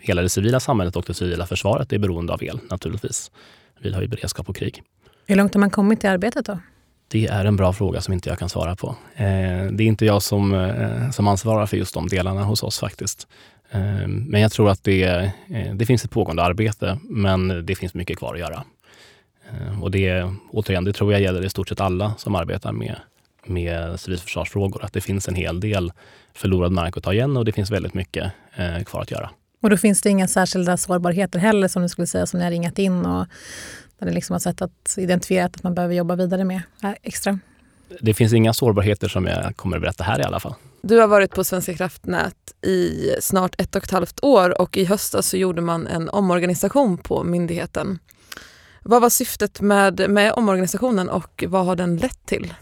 hela 0.00 0.22
det 0.22 0.28
civila 0.28 0.60
samhället 0.60 0.96
och 0.96 1.04
det 1.06 1.14
civila 1.14 1.46
försvaret 1.46 1.92
är 1.92 1.98
beroende 1.98 2.32
av 2.32 2.42
el 2.42 2.60
naturligtvis 2.70 3.30
vid 3.80 3.94
höjd 3.94 4.10
beredskap 4.10 4.48
och 4.48 4.56
krig. 4.56 4.82
Hur 5.26 5.36
långt 5.36 5.54
har 5.54 5.60
man 5.60 5.70
kommit 5.70 6.04
i 6.04 6.06
arbetet 6.06 6.46
då? 6.46 6.58
Det 7.08 7.26
är 7.26 7.44
en 7.44 7.56
bra 7.56 7.72
fråga 7.72 8.00
som 8.00 8.14
inte 8.14 8.28
jag 8.28 8.38
kan 8.38 8.48
svara 8.48 8.76
på. 8.76 8.96
Eh, 9.14 9.24
det 9.72 9.84
är 9.84 9.86
inte 9.86 10.04
jag 10.04 10.22
som, 10.22 10.54
eh, 10.54 11.10
som 11.10 11.28
ansvarar 11.28 11.66
för 11.66 11.76
just 11.76 11.94
de 11.94 12.08
delarna 12.08 12.44
hos 12.44 12.62
oss 12.62 12.78
faktiskt. 12.78 13.28
Eh, 13.70 14.06
men 14.06 14.40
jag 14.40 14.52
tror 14.52 14.70
att 14.70 14.84
det, 14.84 15.32
det 15.74 15.86
finns 15.86 16.04
ett 16.04 16.10
pågående 16.10 16.42
arbete, 16.42 16.98
men 17.02 17.66
det 17.66 17.74
finns 17.74 17.94
mycket 17.94 18.18
kvar 18.18 18.34
att 18.34 18.40
göra. 18.40 18.64
Och 19.82 19.90
det, 19.90 20.30
återigen, 20.50 20.84
det 20.84 20.92
tror 20.92 21.12
jag 21.12 21.22
gäller 21.22 21.44
i 21.44 21.50
stort 21.50 21.68
sett 21.68 21.80
alla 21.80 22.14
som 22.18 22.34
arbetar 22.34 22.72
med, 22.72 22.96
med 23.46 24.00
civilförsvarsfrågor, 24.00 24.84
att 24.84 24.92
det 24.92 25.00
finns 25.00 25.28
en 25.28 25.34
hel 25.34 25.60
del 25.60 25.92
förlorad 26.34 26.72
mark 26.72 26.96
att 26.96 27.02
ta 27.02 27.12
igen 27.12 27.36
och 27.36 27.44
det 27.44 27.52
finns 27.52 27.70
väldigt 27.70 27.94
mycket 27.94 28.32
kvar 28.86 29.02
att 29.02 29.10
göra. 29.10 29.30
Och 29.62 29.70
då 29.70 29.76
finns 29.76 30.02
det 30.02 30.10
inga 30.10 30.28
särskilda 30.28 30.76
sårbarheter 30.76 31.38
heller 31.38 31.68
som 31.68 31.82
du 31.82 31.88
skulle 31.88 32.06
säga 32.06 32.26
som 32.26 32.38
ni 32.38 32.44
har 32.44 32.50
ringat 32.50 32.78
in 32.78 33.06
och 33.06 33.26
där 33.98 34.06
ni 34.06 34.12
liksom 34.12 34.34
har 34.34 34.40
sett 34.40 34.62
att 34.62 34.94
identifierat 34.98 35.56
att 35.56 35.62
man 35.62 35.74
behöver 35.74 35.94
jobba 35.94 36.16
vidare 36.16 36.44
med 36.44 36.62
extra? 37.02 37.38
Det 38.00 38.14
finns 38.14 38.32
inga 38.32 38.52
sårbarheter 38.52 39.08
som 39.08 39.26
jag 39.26 39.56
kommer 39.56 39.76
att 39.76 39.82
berätta 39.82 40.04
här 40.04 40.20
i 40.20 40.22
alla 40.22 40.40
fall. 40.40 40.54
Du 40.82 40.98
har 40.98 41.08
varit 41.08 41.30
på 41.30 41.44
Svenska 41.44 41.74
kraftnät 41.74 42.36
i 42.62 43.10
snart 43.20 43.60
ett 43.60 43.76
och 43.76 43.84
ett 43.84 43.90
halvt 43.90 44.24
år 44.24 44.60
och 44.60 44.76
i 44.76 44.84
höstas 44.84 45.26
så 45.26 45.36
gjorde 45.36 45.60
man 45.62 45.86
en 45.86 46.08
omorganisation 46.08 46.98
på 46.98 47.24
myndigheten. 47.24 47.98
Vad 48.82 49.02
var 49.02 49.10
syftet 49.10 49.60
med, 49.60 50.10
med 50.10 50.32
omorganisationen 50.32 51.08
och 51.08 51.44
vad 51.48 51.66
har 51.66 51.76
den 51.76 51.96
lett 51.96 52.26
till? 52.26 52.54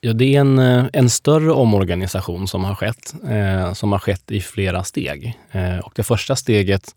Ja, 0.00 0.12
det 0.12 0.36
är 0.36 0.40
en, 0.40 0.58
eh, 0.58 0.84
en 0.92 1.10
större 1.10 1.52
omorganisation 1.52 2.48
som 2.48 2.64
har 2.64 2.74
skett, 2.74 3.14
eh, 3.28 3.72
som 3.72 3.92
har 3.92 3.98
skett 3.98 4.30
i 4.30 4.40
flera 4.40 4.84
steg. 4.84 5.38
Eh, 5.50 5.78
och 5.78 5.92
det 5.96 6.02
första 6.02 6.36
steget 6.36 6.94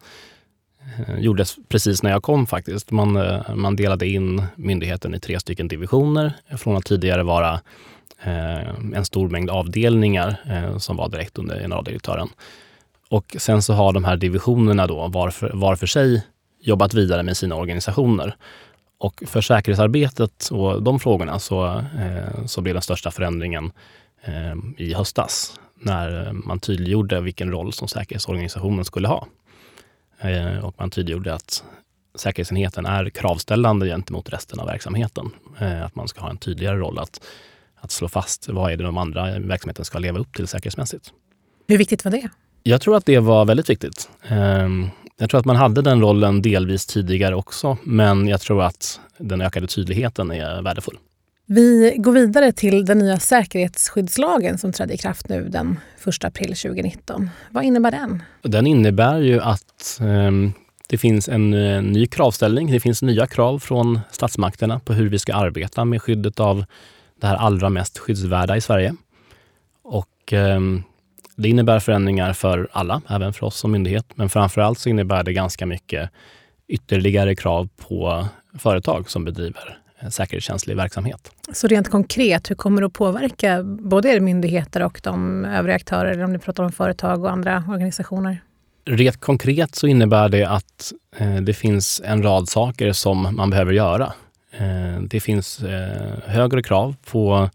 Eh, 0.98 1.20
gjordes 1.20 1.56
precis 1.70 2.04
när 2.04 2.12
jag 2.12 2.24
kom 2.24 2.48
faktiskt. 2.48 2.92
Man, 2.92 3.16
eh, 3.16 3.56
man 3.56 3.76
delade 3.76 4.08
in 4.08 4.44
myndigheten 4.56 5.16
i 5.16 5.20
tre 5.20 5.40
stycken 5.40 5.68
divisioner 5.68 6.34
eh, 6.48 6.58
från 6.58 6.78
att 6.78 6.86
tidigare 6.86 7.24
vara 7.24 7.54
eh, 8.24 8.70
en 8.94 9.06
stor 9.06 9.30
mängd 9.30 9.50
avdelningar 9.50 10.36
eh, 10.46 10.78
som 10.78 10.98
var 10.98 11.10
direkt 11.10 11.38
under 11.38 11.60
generaldirektören. 11.60 12.30
Och 13.10 13.36
sen 13.40 13.62
så 13.62 13.74
har 13.74 13.94
de 13.94 14.04
här 14.04 14.18
divisionerna 14.18 14.88
då 14.88 15.08
var 15.08 15.30
för, 15.30 15.52
var 15.54 15.76
för 15.76 15.88
sig 15.88 16.26
jobbat 16.60 16.94
vidare 16.94 17.24
med 17.24 17.38
sina 17.38 17.56
organisationer. 17.56 18.36
Och 18.98 19.24
för 19.28 19.42
säkerhetsarbetet 19.42 20.50
och 20.52 20.84
de 20.84 21.00
frågorna 21.00 21.40
så, 21.40 21.84
så 22.46 22.62
blev 22.62 22.76
den 22.76 22.82
största 22.82 23.12
förändringen 23.12 23.72
i 24.78 24.94
höstas 24.94 25.60
när 25.80 26.32
man 26.34 26.60
tydliggjorde 26.60 27.22
vilken 27.22 27.52
roll 27.52 27.74
som 27.74 27.88
säkerhetsorganisationen 27.88 28.86
skulle 28.86 29.08
ha. 29.08 29.28
Eh, 30.20 30.66
och 30.66 30.76
man 30.78 30.90
tydliggjorde 30.90 31.34
att 31.34 31.64
säkerhetsenheten 32.16 32.86
är 32.86 33.10
kravställande 33.10 33.88
gentemot 33.88 34.30
resten 34.30 34.60
av 34.60 34.66
verksamheten. 34.66 35.32
Eh, 35.60 35.86
att 35.86 35.96
man 35.96 36.08
ska 36.08 36.22
ha 36.22 36.30
en 36.30 36.38
tydligare 36.38 36.78
roll 36.78 37.00
att, 37.00 37.22
att 37.76 37.92
slå 37.92 38.08
fast 38.08 38.50
vad 38.50 38.72
är 38.72 38.78
det 38.78 38.84
de 38.84 38.98
andra 38.98 39.40
verksamheten 39.40 39.86
ska 39.86 40.00
leva 40.00 40.20
upp 40.20 40.34
till 40.36 40.48
säkerhetsmässigt. 40.48 41.14
Hur 41.68 41.78
viktigt 41.78 42.06
var 42.06 42.12
det? 42.12 42.30
Jag 42.64 42.82
tror 42.82 42.98
att 42.98 43.06
det 43.06 43.20
var 43.20 43.46
väldigt 43.46 43.70
viktigt. 43.70 44.10
Jag 45.22 45.30
tror 45.30 45.40
att 45.40 45.46
man 45.46 45.56
hade 45.56 45.82
den 45.82 46.02
rollen 46.02 46.42
delvis 46.42 46.86
tidigare 46.86 47.36
också, 47.36 47.78
men 47.84 48.28
jag 48.28 48.42
tror 48.42 48.64
att 48.64 49.00
den 49.18 49.42
ökade 49.42 49.68
tydligheten 49.68 50.32
är 50.32 50.62
värdefull. 50.62 50.98
Vi 51.46 51.96
går 51.98 52.12
vidare 52.12 52.52
till 52.52 52.86
den 52.86 53.00
nya 53.00 53.20
säkerhetsskyddslagen 53.20 54.58
som 54.58 54.74
trädde 54.74 54.94
i 54.94 54.98
kraft 54.98 55.30
nu 55.30 55.50
den 55.50 55.80
1 56.08 56.26
april 56.26 56.56
2019. 56.56 57.30
Vad 57.50 57.64
innebär 57.64 57.92
den? 57.92 58.24
Den 58.42 58.68
innebär 58.68 59.20
ju 59.20 59.40
att 59.42 60.00
eh, 60.02 60.32
det 60.88 60.98
finns 60.98 61.30
en 61.30 61.54
eh, 61.54 61.82
ny 61.82 62.08
kravställning. 62.08 62.72
Det 62.72 62.80
finns 62.80 63.02
nya 63.02 63.28
krav 63.28 63.60
från 63.60 64.00
statsmakterna 64.12 64.80
på 64.80 64.94
hur 64.94 65.10
vi 65.10 65.20
ska 65.20 65.34
arbeta 65.34 65.86
med 65.86 66.02
skyddet 66.02 66.40
av 66.40 66.66
det 67.22 67.28
här 67.28 67.36
allra 67.36 67.70
mest 67.70 67.98
skyddsvärda 67.98 68.58
i 68.58 68.62
Sverige. 68.62 68.96
Och 69.84 70.34
eh, 70.34 70.60
det 71.40 71.50
innebär 71.50 71.80
förändringar 71.80 72.34
för 72.34 72.68
alla, 72.72 73.02
även 73.10 73.34
för 73.34 73.46
oss 73.46 73.56
som 73.56 73.72
myndighet. 73.72 74.06
Men 74.16 74.30
framför 74.30 74.62
allt 74.62 74.80
så 74.80 74.90
innebär 74.90 75.24
det 75.24 75.34
ganska 75.34 75.66
mycket 75.66 76.10
ytterligare 76.68 77.36
krav 77.36 77.70
på 77.78 78.28
företag 78.60 79.10
som 79.10 79.26
bedriver 79.26 79.80
säkerhetskänslig 80.10 80.76
verksamhet. 80.76 81.32
Så 81.54 81.68
rent 81.68 81.90
konkret, 81.90 82.50
hur 82.50 82.56
kommer 82.56 82.82
det 82.82 82.88
att 82.88 82.94
påverka 82.94 83.64
både 83.64 84.10
er 84.10 84.20
myndigheter 84.20 84.84
och 84.84 85.00
de 85.04 85.46
övriga 85.46 85.76
aktörer, 85.76 86.12
eller 86.12 86.24
om 86.24 86.34
ni 86.34 86.40
pratar 86.40 86.64
om 86.64 86.72
företag 86.72 87.24
och 87.24 87.32
andra 87.32 87.64
organisationer? 87.70 88.42
Rent 88.86 89.20
konkret 89.20 89.76
så 89.76 89.88
innebär 89.88 90.30
det 90.30 90.44
att 90.44 90.94
eh, 91.18 91.36
det 91.36 91.54
finns 91.54 92.02
en 92.06 92.24
rad 92.24 92.50
saker 92.50 92.92
som 92.92 93.36
man 93.36 93.50
behöver 93.50 93.74
göra. 93.74 94.14
Eh, 94.52 95.02
det 95.02 95.20
finns 95.20 95.64
eh, 95.64 96.20
högre 96.26 96.64
krav 96.64 96.96
på, 97.12 97.50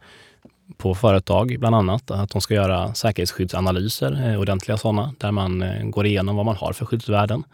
på 0.76 0.94
företag, 0.94 1.56
bland 1.58 1.76
annat, 1.76 2.10
att 2.10 2.30
de 2.30 2.40
ska 2.40 2.54
göra 2.54 2.94
säkerhetsskyddsanalyser, 2.94 4.28
eh, 4.28 4.40
ordentliga 4.40 4.76
sådana, 4.76 5.14
där 5.18 5.32
man 5.32 5.62
eh, 5.62 5.84
går 5.84 6.06
igenom 6.06 6.36
vad 6.36 6.46
man 6.46 6.56
har 6.56 6.72
för 6.72 6.86
skyddsvärden, 6.86 7.44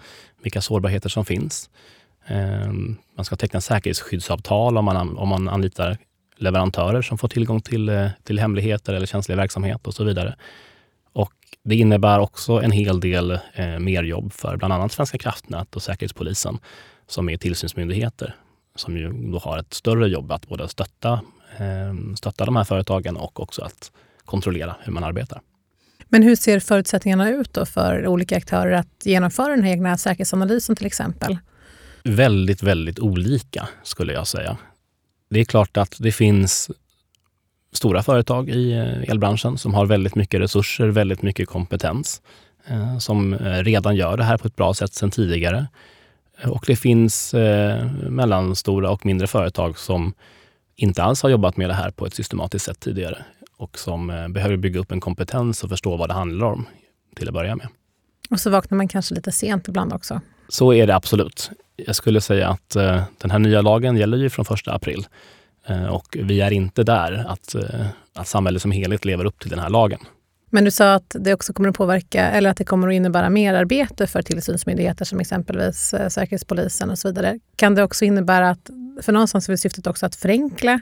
vilka 0.42 0.60
sårbarheter 0.60 1.08
som 1.08 1.24
finns. 1.24 1.70
Ehm, 2.26 2.96
man 3.16 3.24
ska 3.24 3.36
teckna 3.36 3.60
säkerhetsskyddsavtal 3.60 4.78
om 4.78 4.84
man, 4.84 5.18
om 5.18 5.28
man 5.28 5.48
anlitar 5.48 5.98
leverantörer 6.36 7.02
som 7.02 7.18
får 7.18 7.28
tillgång 7.28 7.60
till, 7.60 7.88
eh, 7.88 8.08
till 8.24 8.38
hemligheter 8.38 8.94
eller 8.94 9.06
känslig 9.06 9.36
verksamhet 9.36 9.86
och 9.86 9.94
så 9.94 10.04
vidare. 10.04 10.36
Och 11.12 11.32
det 11.62 11.74
innebär 11.74 12.18
också 12.18 12.52
en 12.52 12.70
hel 12.70 13.00
del 13.00 13.38
eh, 13.54 13.78
mer 13.78 14.02
jobb 14.02 14.32
för 14.32 14.56
bland 14.56 14.72
annat 14.72 14.92
Svenska 14.92 15.18
kraftnät 15.18 15.76
och 15.76 15.82
Säkerhetspolisen 15.82 16.58
som 17.06 17.28
är 17.28 17.36
tillsynsmyndigheter 17.36 18.34
som 18.74 18.96
ju 18.96 19.12
då 19.32 19.38
har 19.38 19.58
ett 19.58 19.74
större 19.74 20.08
jobb 20.08 20.32
att 20.32 20.48
både 20.48 20.68
stötta, 20.68 21.20
stötta 22.16 22.44
de 22.44 22.56
här 22.56 22.64
företagen 22.64 23.16
och 23.16 23.40
också 23.40 23.62
att 23.62 23.92
kontrollera 24.24 24.76
hur 24.80 24.92
man 24.92 25.04
arbetar. 25.04 25.40
Men 26.08 26.22
hur 26.22 26.36
ser 26.36 26.60
förutsättningarna 26.60 27.30
ut 27.30 27.52
då 27.52 27.66
för 27.66 28.06
olika 28.06 28.36
aktörer 28.36 28.72
att 28.72 29.02
genomföra 29.04 29.48
den 29.48 29.62
här 29.62 29.72
egna 29.72 29.96
säkerhetsanalysen 29.98 30.76
till 30.76 30.86
exempel? 30.86 31.38
väldigt, 32.04 32.62
väldigt 32.62 32.98
olika 32.98 33.68
skulle 33.82 34.12
jag 34.12 34.26
säga. 34.26 34.56
Det 35.30 35.40
är 35.40 35.44
klart 35.44 35.76
att 35.76 35.96
det 35.98 36.12
finns 36.12 36.70
stora 37.72 38.02
företag 38.02 38.48
i 38.48 38.72
eh, 38.72 39.10
elbranschen 39.10 39.58
som 39.58 39.74
har 39.74 39.86
väldigt 39.86 40.14
mycket 40.14 40.40
resurser, 40.40 40.88
väldigt 40.88 41.22
mycket 41.22 41.48
kompetens, 41.48 42.22
eh, 42.66 42.98
som 42.98 43.34
eh, 43.34 43.64
redan 43.64 43.96
gör 43.96 44.16
det 44.16 44.24
här 44.24 44.38
på 44.38 44.48
ett 44.48 44.56
bra 44.56 44.74
sätt 44.74 44.94
sedan 44.94 45.10
tidigare. 45.10 45.66
Och 46.44 46.64
det 46.66 46.76
finns 46.76 47.34
mellanstora 48.08 48.90
och 48.90 49.06
mindre 49.06 49.26
företag 49.26 49.78
som 49.78 50.14
inte 50.82 51.02
alls 51.02 51.22
har 51.22 51.30
jobbat 51.30 51.56
med 51.56 51.70
det 51.70 51.74
här 51.74 51.90
på 51.90 52.06
ett 52.06 52.14
systematiskt 52.14 52.64
sätt 52.64 52.80
tidigare 52.80 53.18
och 53.56 53.78
som 53.78 54.06
behöver 54.30 54.56
bygga 54.56 54.80
upp 54.80 54.92
en 54.92 55.00
kompetens 55.00 55.64
och 55.64 55.70
förstå 55.70 55.96
vad 55.96 56.08
det 56.08 56.14
handlar 56.14 56.46
om 56.46 56.66
till 57.16 57.28
att 57.28 57.34
börja 57.34 57.56
med. 57.56 57.68
Och 58.30 58.40
så 58.40 58.50
vaknar 58.50 58.76
man 58.76 58.88
kanske 58.88 59.14
lite 59.14 59.32
sent 59.32 59.68
ibland 59.68 59.92
också. 59.92 60.20
Så 60.48 60.72
är 60.72 60.86
det 60.86 60.94
absolut. 60.94 61.50
Jag 61.76 61.96
skulle 61.96 62.20
säga 62.20 62.48
att 62.48 62.76
eh, 62.76 63.02
den 63.18 63.30
här 63.30 63.38
nya 63.38 63.60
lagen 63.60 63.96
gäller 63.96 64.18
ju 64.18 64.30
från 64.30 64.46
1 64.54 64.68
april 64.68 65.06
eh, 65.66 65.86
och 65.86 66.16
vi 66.20 66.40
är 66.40 66.50
inte 66.50 66.82
där 66.82 67.24
att, 67.28 67.54
eh, 67.54 67.86
att 68.14 68.28
samhället 68.28 68.62
som 68.62 68.70
helhet 68.70 69.04
lever 69.04 69.24
upp 69.24 69.38
till 69.38 69.50
den 69.50 69.58
här 69.58 69.70
lagen. 69.70 70.00
Men 70.50 70.64
du 70.64 70.70
sa 70.70 70.94
att 70.94 71.16
det 71.18 71.34
också 71.34 71.52
kommer 71.52 71.68
att 71.68 71.76
påverka, 71.76 72.30
eller 72.30 72.50
att 72.50 72.56
det 72.56 72.64
kommer 72.64 72.88
att 72.88 72.94
innebära 72.94 73.30
mer 73.30 73.54
arbete 73.54 74.06
för 74.06 74.22
tillsynsmyndigheter 74.22 75.04
som 75.04 75.20
exempelvis 75.20 75.94
eh, 75.94 76.08
Säkerhetspolisen 76.08 76.90
och 76.90 76.98
så 76.98 77.08
vidare. 77.08 77.38
Kan 77.56 77.74
det 77.74 77.82
också 77.82 78.04
innebära 78.04 78.50
att, 78.50 78.70
för 79.02 79.12
någonstans 79.12 79.48
är 79.48 79.56
syftet 79.56 79.86
också 79.86 80.06
att 80.06 80.16
förenkla 80.16 80.80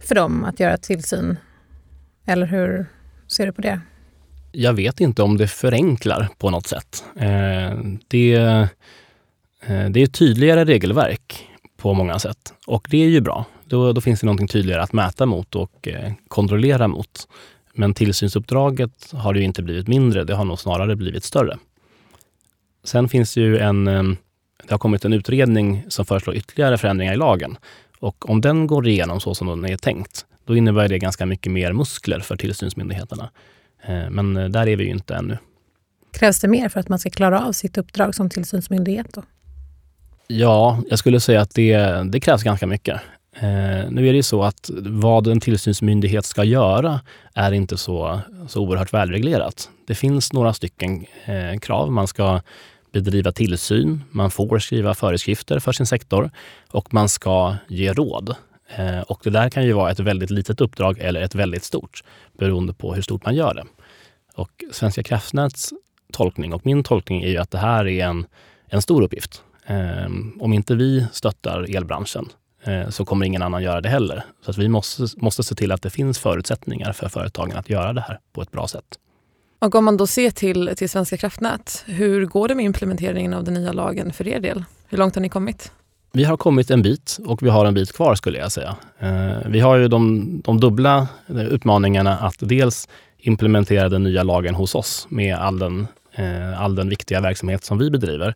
för 0.00 0.14
dem 0.14 0.44
att 0.44 0.60
göra 0.60 0.76
tillsyn? 0.76 1.36
Eller 2.26 2.46
hur 2.46 2.86
ser 3.26 3.46
du 3.46 3.52
på 3.52 3.62
det? 3.62 3.80
Jag 4.52 4.72
vet 4.72 5.00
inte 5.00 5.22
om 5.22 5.36
det 5.36 5.48
förenklar 5.48 6.28
på 6.38 6.50
något 6.50 6.66
sätt. 6.66 7.04
Eh, 7.16 7.78
det, 8.08 8.34
eh, 8.34 9.90
det 9.90 10.00
är 10.00 10.04
ett 10.04 10.14
tydligare 10.14 10.64
regelverk 10.64 11.48
på 11.76 11.94
många 11.94 12.18
sätt 12.18 12.54
och 12.66 12.86
det 12.90 13.04
är 13.04 13.08
ju 13.08 13.20
bra. 13.20 13.44
Då, 13.64 13.92
då 13.92 14.00
finns 14.00 14.20
det 14.20 14.26
någonting 14.26 14.48
tydligare 14.48 14.82
att 14.82 14.92
mäta 14.92 15.26
mot 15.26 15.54
och 15.54 15.88
eh, 15.88 16.12
kontrollera 16.28 16.88
mot. 16.88 17.28
Men 17.74 17.94
tillsynsuppdraget 17.94 19.12
har 19.12 19.34
ju 19.34 19.42
inte 19.42 19.62
blivit 19.62 19.88
mindre, 19.88 20.24
det 20.24 20.34
har 20.34 20.44
nog 20.44 20.58
snarare 20.58 20.96
blivit 20.96 21.24
större. 21.24 21.58
Sen 22.84 23.08
finns 23.08 23.34
det 23.34 23.40
ju 23.40 23.58
en, 23.58 23.88
eh, 23.88 24.02
det 24.66 24.74
har 24.74 24.78
kommit 24.78 25.04
en 25.04 25.12
utredning 25.12 25.84
som 25.88 26.06
föreslår 26.06 26.36
ytterligare 26.36 26.78
förändringar 26.78 27.12
i 27.12 27.16
lagen. 27.16 27.58
Och 27.98 28.30
om 28.30 28.40
den 28.40 28.66
går 28.66 28.88
igenom 28.88 29.20
så 29.20 29.34
som 29.34 29.46
den 29.46 29.64
är 29.64 29.76
tänkt, 29.76 30.26
då 30.44 30.56
innebär 30.56 30.88
det 30.88 30.98
ganska 30.98 31.26
mycket 31.26 31.52
mer 31.52 31.72
muskler 31.72 32.20
för 32.20 32.36
tillsynsmyndigheterna. 32.36 33.30
Eh, 33.82 34.10
men 34.10 34.36
eh, 34.36 34.48
där 34.48 34.68
är 34.68 34.76
vi 34.76 34.84
ju 34.84 34.90
inte 34.90 35.14
ännu. 35.14 35.38
Krävs 36.12 36.40
det 36.40 36.48
mer 36.48 36.68
för 36.68 36.80
att 36.80 36.88
man 36.88 36.98
ska 36.98 37.10
klara 37.10 37.46
av 37.46 37.52
sitt 37.52 37.78
uppdrag 37.78 38.14
som 38.14 38.30
tillsynsmyndighet? 38.30 39.14
Då? 39.14 39.22
Ja, 40.26 40.82
jag 40.90 40.98
skulle 40.98 41.20
säga 41.20 41.40
att 41.40 41.54
det, 41.54 41.76
det 42.12 42.20
krävs 42.20 42.42
ganska 42.42 42.66
mycket. 42.66 43.00
Eh, 43.36 43.90
nu 43.90 44.08
är 44.08 44.12
det 44.12 44.22
så 44.22 44.42
att 44.42 44.70
vad 44.76 45.26
en 45.26 45.40
tillsynsmyndighet 45.40 46.24
ska 46.24 46.44
göra 46.44 47.00
är 47.34 47.52
inte 47.52 47.76
så, 47.76 48.20
så 48.48 48.60
oerhört 48.60 48.92
välreglerat. 48.92 49.70
Det 49.86 49.94
finns 49.94 50.32
några 50.32 50.52
stycken 50.52 51.04
eh, 51.24 51.58
krav. 51.58 51.92
Man 51.92 52.06
ska 52.06 52.40
bedriva 52.92 53.32
tillsyn, 53.32 54.04
man 54.10 54.30
får 54.30 54.58
skriva 54.58 54.94
föreskrifter 54.94 55.58
för 55.58 55.72
sin 55.72 55.86
sektor 55.86 56.30
och 56.70 56.94
man 56.94 57.08
ska 57.08 57.56
ge 57.68 57.92
råd. 57.92 58.34
Eh, 58.76 59.00
och 59.00 59.20
det 59.22 59.30
där 59.30 59.50
kan 59.50 59.64
ju 59.64 59.72
vara 59.72 59.90
ett 59.90 60.00
väldigt 60.00 60.30
litet 60.30 60.60
uppdrag 60.60 60.98
eller 60.98 61.20
ett 61.20 61.34
väldigt 61.34 61.64
stort 61.64 62.04
beroende 62.38 62.74
på 62.74 62.94
hur 62.94 63.02
stort 63.02 63.24
man 63.24 63.34
gör 63.34 63.54
det. 63.54 63.64
Och 64.34 64.64
Svenska 64.70 65.02
kraftnäts 65.02 65.72
tolkning 66.12 66.54
och 66.54 66.66
min 66.66 66.82
tolkning 66.84 67.22
är 67.22 67.28
ju 67.28 67.36
att 67.36 67.50
det 67.50 67.58
här 67.58 67.88
är 67.88 68.06
en, 68.06 68.26
en 68.66 68.82
stor 68.82 69.02
uppgift. 69.02 69.42
Ehm, 69.66 70.38
om 70.40 70.52
inte 70.52 70.74
vi 70.74 71.06
stöttar 71.12 71.76
elbranschen 71.76 72.28
eh, 72.64 72.88
så 72.88 73.04
kommer 73.04 73.26
ingen 73.26 73.42
annan 73.42 73.62
göra 73.62 73.80
det 73.80 73.88
heller. 73.88 74.24
Så 74.44 74.50
att 74.50 74.58
vi 74.58 74.68
måste, 74.68 75.06
måste 75.16 75.42
se 75.42 75.54
till 75.54 75.72
att 75.72 75.82
det 75.82 75.90
finns 75.90 76.18
förutsättningar 76.18 76.92
för 76.92 77.08
företagen 77.08 77.56
att 77.56 77.70
göra 77.70 77.92
det 77.92 78.00
här 78.00 78.18
på 78.32 78.42
ett 78.42 78.50
bra 78.50 78.68
sätt. 78.68 78.98
Och 79.62 79.74
om 79.74 79.84
man 79.84 79.96
då 79.96 80.06
ser 80.06 80.30
till, 80.30 80.70
till 80.76 80.90
Svenska 80.90 81.16
kraftnät, 81.16 81.84
hur 81.86 82.26
går 82.26 82.48
det 82.48 82.54
med 82.54 82.64
implementeringen 82.64 83.34
av 83.34 83.44
den 83.44 83.54
nya 83.54 83.72
lagen 83.72 84.12
för 84.12 84.28
er 84.28 84.40
del? 84.40 84.64
Hur 84.88 84.98
långt 84.98 85.14
har 85.14 85.22
ni 85.22 85.28
kommit? 85.28 85.72
Vi 86.12 86.24
har 86.24 86.36
kommit 86.36 86.70
en 86.70 86.82
bit 86.82 87.18
och 87.26 87.42
vi 87.42 87.48
har 87.48 87.64
en 87.64 87.74
bit 87.74 87.92
kvar 87.92 88.14
skulle 88.14 88.38
jag 88.38 88.52
säga. 88.52 88.76
Eh, 88.98 89.36
vi 89.46 89.60
har 89.60 89.76
ju 89.76 89.88
de, 89.88 90.26
de 90.44 90.60
dubbla 90.60 91.08
utmaningarna 91.28 92.18
att 92.18 92.36
dels 92.38 92.88
implementera 93.18 93.88
den 93.88 94.02
nya 94.02 94.22
lagen 94.22 94.54
hos 94.54 94.74
oss 94.74 95.06
med 95.10 95.36
all 95.36 95.58
den, 95.58 95.86
eh, 96.14 96.62
all 96.62 96.74
den 96.74 96.88
viktiga 96.88 97.20
verksamhet 97.20 97.64
som 97.64 97.78
vi 97.78 97.90
bedriver 97.90 98.34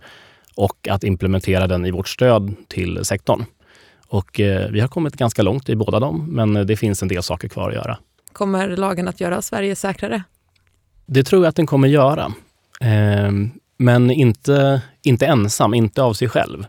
och 0.55 0.89
att 0.91 1.05
implementera 1.05 1.67
den 1.67 1.87
i 1.87 1.91
vårt 1.91 2.09
stöd 2.09 2.55
till 2.69 3.05
sektorn. 3.05 3.45
Och 4.09 4.41
eh, 4.41 4.71
vi 4.71 4.81
har 4.81 4.89
kommit 4.89 5.17
ganska 5.17 5.43
långt 5.43 5.69
i 5.69 5.77
båda 5.77 6.01
dem, 6.01 6.27
men 6.29 6.57
eh, 6.57 6.65
det 6.65 6.77
finns 6.77 7.03
en 7.03 7.09
del 7.09 7.23
saker 7.23 7.49
kvar 7.49 7.69
att 7.69 7.75
göra. 7.75 7.99
Kommer 8.33 8.77
lagen 8.77 9.09
att 9.09 9.21
göra 9.21 9.43
Sverige 9.43 9.77
säkrare? 9.77 10.23
Det 11.07 11.25
tror 11.25 11.43
jag 11.43 11.49
att 11.49 11.57
den 11.57 11.67
kommer 11.67 11.89
göra. 11.89 12.33
Eh, 12.81 13.33
men 13.79 14.11
inte, 14.11 14.83
inte 15.03 15.27
ensam, 15.27 15.75
inte 15.75 16.03
av 16.03 16.13
sig 16.13 16.29
själv. 16.29 16.67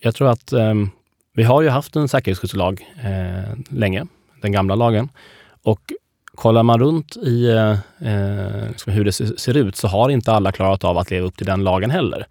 Jag 0.00 0.14
tror 0.14 0.28
att 0.28 0.52
eh, 0.52 0.74
vi 1.34 1.42
har 1.42 1.62
ju 1.62 1.68
haft 1.68 1.96
en 1.96 2.08
säkerhetsskyddslag 2.08 2.88
eh, 3.04 3.58
länge, 3.68 4.06
den 4.42 4.52
gamla 4.52 4.74
lagen. 4.74 5.08
Och 5.62 5.80
kollar 6.34 6.62
man 6.62 6.80
runt 6.80 7.16
i 7.16 7.50
eh, 7.50 7.70
eh 8.08 8.68
liksom 8.68 8.92
hur 8.92 9.04
det 9.04 9.12
ser 9.12 9.56
ut 9.56 9.76
så 9.76 9.88
har 9.88 10.08
inte 10.08 10.32
alla 10.32 10.52
klarat 10.52 10.84
av 10.84 10.98
att 10.98 11.10
leva 11.10 11.26
upp 11.26 11.36
till 11.36 11.46
den 11.46 11.64
lagen 11.64 11.90
heller. 11.90 12.26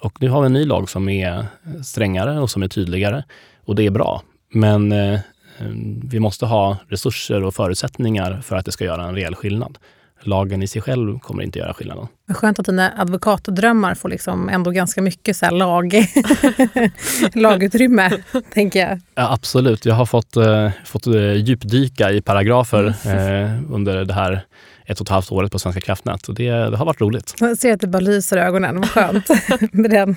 Och 0.00 0.22
nu 0.22 0.28
har 0.28 0.40
vi 0.40 0.46
en 0.46 0.52
ny 0.52 0.64
lag 0.64 0.90
som 0.90 1.08
är 1.08 1.46
strängare 1.84 2.40
och 2.40 2.50
som 2.50 2.62
är 2.62 2.68
tydligare. 2.68 3.24
Och 3.64 3.74
det 3.74 3.86
är 3.86 3.90
bra. 3.90 4.22
Men 4.52 4.92
eh, 4.92 5.20
ehm, 5.58 6.00
vi 6.04 6.20
måste 6.20 6.46
ha 6.46 6.76
resurser 6.88 7.42
och 7.42 7.54
förutsättningar 7.54 8.40
för 8.40 8.56
att 8.56 8.64
det 8.64 8.72
ska 8.72 8.84
göra 8.84 9.04
en 9.04 9.14
rejäl 9.14 9.34
skillnad. 9.34 9.78
Lagen 10.22 10.62
i 10.62 10.66
sig 10.66 10.82
själv 10.82 11.18
kommer 11.18 11.42
inte 11.42 11.58
göra 11.58 11.74
skillnaden. 11.74 12.06
Skönt 12.34 12.58
att 12.58 12.66
dina 12.66 12.92
advokatdrömmar 12.96 13.94
får 13.94 14.08
liksom 14.08 14.48
ändå 14.48 14.70
ganska 14.70 15.02
mycket 15.02 15.36
så 15.36 15.50
lag, 15.50 15.94
lagutrymme, 17.34 18.10
tänker 18.54 18.80
jag. 18.80 19.00
Ja, 19.14 19.32
absolut. 19.32 19.84
Jag 19.84 19.94
har 19.94 20.06
fått, 20.06 20.36
eh, 20.36 20.70
fått 20.84 21.06
eh, 21.06 21.32
djupdyka 21.32 22.10
i 22.10 22.22
paragrafer 22.22 22.86
eh, 22.86 23.74
under 23.74 24.04
det 24.04 24.14
här 24.14 24.44
ett 24.88 25.00
och 25.00 25.06
ett 25.06 25.10
halvt 25.10 25.32
året 25.32 25.52
på 25.52 25.58
Svenska 25.58 25.80
kraftnät. 25.80 26.28
Och 26.28 26.34
det, 26.34 26.50
det 26.50 26.76
har 26.76 26.86
varit 26.86 27.00
roligt. 27.00 27.34
Jag 27.40 27.58
ser 27.58 27.72
att 27.72 27.80
det 27.80 27.86
bara 27.86 28.00
lyser 28.00 28.36
i 28.36 28.40
ögonen. 28.40 28.76
Vad 28.80 28.90
skönt 28.90 29.28
med 29.72 29.90
den 29.90 30.16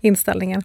inställningen. 0.00 0.62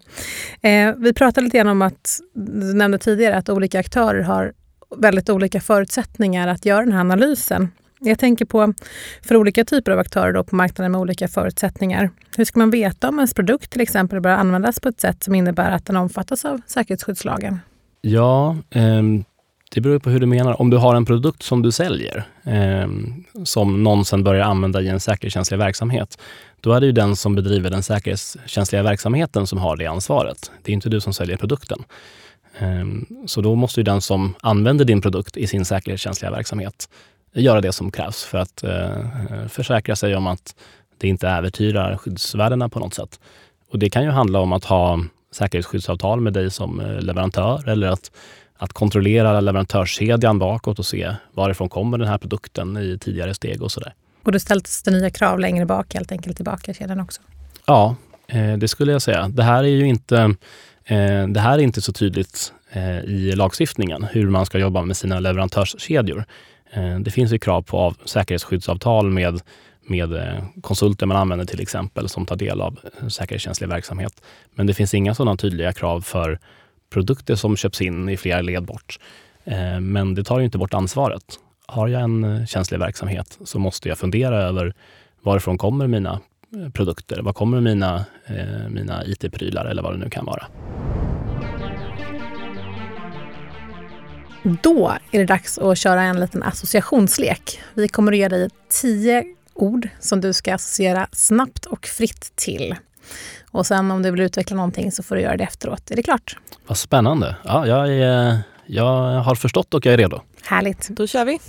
Eh, 0.62 0.94
vi 0.98 1.14
pratade 1.14 1.46
lite 1.46 1.58
grann 1.58 1.68
om 1.68 1.82
att, 1.82 2.20
du 2.36 2.74
nämnde 2.74 2.98
tidigare 2.98 3.38
att 3.38 3.50
olika 3.50 3.80
aktörer 3.80 4.22
har 4.22 4.54
väldigt 4.98 5.30
olika 5.30 5.62
förutsättningar 5.62 6.48
att 6.48 6.66
göra 6.66 6.82
den 6.82 6.92
här 6.92 7.00
analysen. 7.00 7.72
Jag 8.06 8.20
tänker 8.20 8.46
på 8.46 8.74
för 9.22 9.36
olika 9.36 9.66
typer 9.66 9.92
av 9.92 10.00
aktörer 10.00 10.34
då 10.34 10.44
på 10.44 10.56
marknaden 10.56 10.92
med 10.92 11.02
olika 11.02 11.28
förutsättningar. 11.28 12.10
Hur 12.38 12.46
ska 12.46 12.60
man 12.60 12.70
veta 12.70 13.10
om 13.10 13.20
ens 13.20 13.34
produkt 13.34 13.72
till 13.72 13.82
exempel 13.82 14.22
bör 14.22 14.30
användas 14.30 14.80
på 14.80 14.90
ett 14.90 15.00
sätt 15.00 15.24
som 15.24 15.36
innebär 15.36 15.72
att 15.72 15.86
den 15.86 15.98
omfattas 15.98 16.46
av 16.46 16.62
säkerhetsskyddslagen? 16.68 17.60
Ja, 18.02 18.58
eh, 18.70 19.02
det 19.74 19.82
beror 19.82 20.00
på 20.00 20.10
hur 20.10 20.20
du 20.20 20.26
menar. 20.26 20.62
Om 20.62 20.70
du 20.70 20.78
har 20.78 20.96
en 20.96 21.06
produkt 21.06 21.44
som 21.44 21.62
du 21.62 21.72
säljer, 21.72 22.28
eh, 22.44 22.88
som 23.44 23.84
någon 23.84 24.06
sen 24.06 24.24
börjar 24.24 24.44
använda 24.44 24.82
i 24.82 24.88
en 24.88 25.00
säkerhetskänslig 25.00 25.58
verksamhet, 25.58 26.18
då 26.62 26.74
är 26.74 26.80
det 26.80 26.86
ju 26.86 26.92
den 26.92 27.16
som 27.16 27.36
bedriver 27.36 27.70
den 27.70 27.84
säkerhetskänsliga 27.84 28.84
verksamheten 28.84 29.48
som 29.48 29.60
har 29.60 29.78
det 29.78 29.86
ansvaret. 29.86 30.52
Det 30.62 30.72
är 30.72 30.74
inte 30.74 30.90
du 30.90 31.02
som 31.02 31.14
säljer 31.14 31.38
produkten. 31.38 31.84
Eh, 32.58 32.86
så 33.26 33.42
då 33.42 33.56
måste 33.56 33.80
ju 33.80 33.84
den 33.84 34.02
som 34.02 34.36
använder 34.42 34.86
din 34.86 35.02
produkt 35.02 35.38
i 35.38 35.48
sin 35.48 35.66
säkerhetskänsliga 35.66 36.32
verksamhet 36.32 36.88
göra 37.34 37.62
det 37.62 37.72
som 37.72 37.92
krävs 37.92 38.24
för 38.24 38.38
att 38.38 38.64
eh, 38.64 39.48
försäkra 39.50 39.96
sig 39.96 40.16
om 40.16 40.28
att 40.28 40.56
det 40.98 41.08
inte 41.08 41.30
äventyrar 41.30 41.98
skyddsvärdena 41.98 42.70
på 42.70 42.80
något 42.80 42.94
sätt. 42.94 43.20
Och 43.72 43.80
det 43.80 43.90
kan 43.90 44.04
ju 44.04 44.10
handla 44.10 44.40
om 44.40 44.54
att 44.54 44.66
ha 44.66 45.00
säkerhetsskyddsavtal 45.32 46.22
med 46.22 46.34
dig 46.34 46.52
som 46.52 46.80
eh, 46.80 47.02
leverantör 47.02 47.70
eller 47.70 47.88
att 47.88 48.12
att 48.64 48.74
kontrollera 48.74 49.42
leverantörskedjan 49.42 50.40
bakåt 50.40 50.80
och 50.80 50.86
se 50.86 51.16
varifrån 51.32 51.70
kommer 51.70 51.98
den 51.98 52.08
här 52.08 52.18
produkten 52.18 52.78
i 52.78 52.98
tidigare 53.00 53.34
steg 53.34 53.62
och 53.62 53.72
sådär. 53.72 53.94
Och 54.24 54.32
det 54.32 54.40
ställs 54.40 54.84
det 54.84 54.92
nya 54.92 55.10
krav 55.10 55.40
längre 55.40 55.66
bak 55.66 55.94
helt 55.94 56.12
enkelt 56.12 56.36
tillbaka 56.36 56.72
i 56.72 56.74
kedjan 56.74 57.00
också? 57.00 57.22
Ja, 57.66 57.96
eh, 58.28 58.58
det 58.58 58.68
skulle 58.68 58.92
jag 58.92 59.02
säga. 59.02 59.28
Det 59.28 59.44
här 59.44 59.64
är 59.64 59.68
ju 59.68 59.88
inte, 59.88 60.18
eh, 60.86 61.28
det 61.28 61.40
här 61.40 61.54
är 61.54 61.64
inte 61.64 61.82
så 61.82 61.94
tydligt 61.94 62.54
eh, 62.72 63.00
i 63.00 63.36
lagstiftningen 63.36 64.04
hur 64.04 64.30
man 64.30 64.46
ska 64.46 64.58
jobba 64.58 64.82
med 64.82 64.98
sina 64.98 65.20
leverantörskedjor. 65.20 66.26
Eh, 66.74 67.00
det 67.00 67.12
finns 67.12 67.34
ju 67.34 67.40
krav 67.40 67.62
på 67.62 67.96
säkerhetsskyddsavtal 68.06 69.10
med 69.10 69.42
med 69.88 70.14
eh, 70.14 70.44
konsulter 70.62 71.06
man 71.06 71.18
använder 71.18 71.46
till 71.46 71.62
exempel 71.62 72.10
som 72.10 72.26
tar 72.26 72.36
del 72.36 72.62
av 72.62 72.80
eh, 72.84 73.08
säkerhetskänslig 73.08 73.70
verksamhet. 73.70 74.22
Men 74.56 74.68
det 74.68 74.74
finns 74.74 74.94
inga 74.94 75.16
sådana 75.16 75.38
tydliga 75.38 75.74
krav 75.74 76.02
för 76.02 76.40
produkter 76.90 77.36
som 77.36 77.58
köps 77.58 77.82
in 77.82 78.10
i 78.10 78.18
flera 78.18 78.42
led 78.42 78.64
bort. 78.64 79.00
Men 79.82 80.16
det 80.16 80.24
tar 80.24 80.40
ju 80.40 80.46
inte 80.46 80.58
bort 80.58 80.74
ansvaret. 80.74 81.40
Har 81.66 81.88
jag 81.88 82.02
en 82.02 82.48
känslig 82.48 82.80
verksamhet 82.80 83.40
så 83.46 83.60
måste 83.60 83.90
jag 83.90 83.98
fundera 83.98 84.38
över 84.38 84.74
varifrån 85.22 85.58
kommer 85.58 85.88
mina 85.88 86.20
produkter? 86.74 87.22
Var 87.22 87.34
kommer 87.34 87.62
mina, 87.62 88.06
mina 88.70 89.06
IT-prylar 89.06 89.66
eller 89.66 89.84
vad 89.84 89.94
det 89.94 89.98
nu 89.98 90.10
kan 90.10 90.26
vara? 90.26 90.46
Då 94.44 94.98
är 95.12 95.20
det 95.20 95.26
dags 95.26 95.58
att 95.58 95.78
köra 95.78 96.02
en 96.02 96.20
liten 96.20 96.44
associationslek. 96.44 97.60
Vi 97.74 97.88
kommer 97.88 98.12
att 98.12 98.18
ge 98.18 98.28
dig 98.28 98.50
tio 98.70 99.24
ord 99.54 99.90
som 100.00 100.22
du 100.22 100.34
ska 100.34 100.54
associera 100.54 101.08
snabbt 101.12 101.66
och 101.66 101.86
fritt 101.86 102.32
till. 102.36 102.76
Och 103.52 103.66
sen 103.68 103.92
om 103.92 104.02
du 104.02 104.12
vill 104.12 104.22
utveckla 104.22 104.56
någonting 104.56 104.92
så 104.92 105.04
får 105.04 105.16
du 105.16 105.22
göra 105.22 105.38
det 105.38 105.44
efteråt. 105.44 105.92
Är 105.92 105.96
det 105.96 106.04
klart? 106.04 106.38
Vad 106.68 106.78
spännande. 106.78 107.36
Ja, 107.44 107.68
jag, 107.68 107.90
är, 107.94 108.38
jag 108.66 109.20
har 109.20 109.36
förstått 109.36 109.74
och 109.74 109.86
jag 109.86 109.94
är 109.94 109.98
redo. 109.98 110.22
Härligt. 110.44 110.88
Då 110.90 111.08
kör 111.08 111.26
vi. 111.26 111.40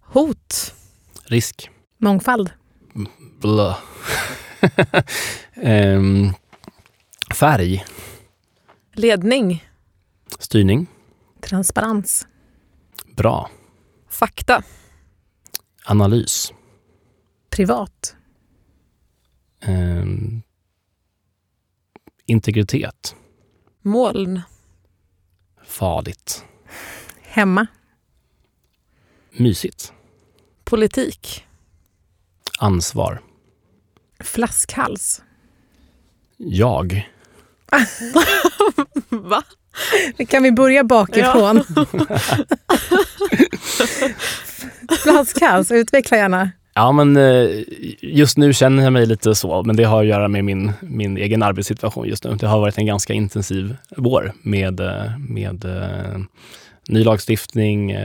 Hot. 0.00 0.74
Risk. 1.24 1.70
Mångfald. 1.98 2.50
Blö. 3.40 3.74
um, 5.62 6.32
färg. 7.34 7.84
Ledning. 8.94 9.68
Styrning. 10.38 10.86
Transparens. 11.48 12.26
Bra. 13.16 13.50
Fakta. 14.08 14.62
Analys. 15.84 16.52
Privat. 17.50 18.16
Um, 19.66 20.42
integritet. 22.26 23.16
Moln. 23.82 24.40
Farligt. 25.64 26.44
Hemma. 27.22 27.66
Mysigt. 29.32 29.92
Politik. 30.64 31.46
Ansvar. 32.58 33.22
Flaskhals. 34.20 35.22
Jag. 36.36 37.10
Va? 39.08 39.42
Kan 40.28 40.42
vi 40.42 40.52
börja 40.52 40.84
bakifrån? 40.84 41.64
Flaskhals, 45.02 45.70
utveckla 45.70 46.16
gärna. 46.16 46.50
Ja, 46.74 46.92
men 46.92 47.16
eh, 47.16 47.64
just 48.00 48.36
nu 48.36 48.52
känner 48.52 48.82
jag 48.82 48.92
mig 48.92 49.06
lite 49.06 49.34
så, 49.34 49.62
men 49.62 49.76
det 49.76 49.84
har 49.84 50.00
att 50.00 50.06
göra 50.06 50.28
med 50.28 50.44
min, 50.44 50.72
min 50.80 51.16
egen 51.16 51.42
arbetssituation 51.42 52.08
just 52.08 52.24
nu. 52.24 52.34
Det 52.34 52.46
har 52.46 52.60
varit 52.60 52.78
en 52.78 52.86
ganska 52.86 53.12
intensiv 53.12 53.76
vår 53.96 54.32
med, 54.42 54.80
eh, 54.80 55.18
med 55.18 55.64
eh, 55.64 56.20
ny 56.88 57.04
lagstiftning, 57.04 57.96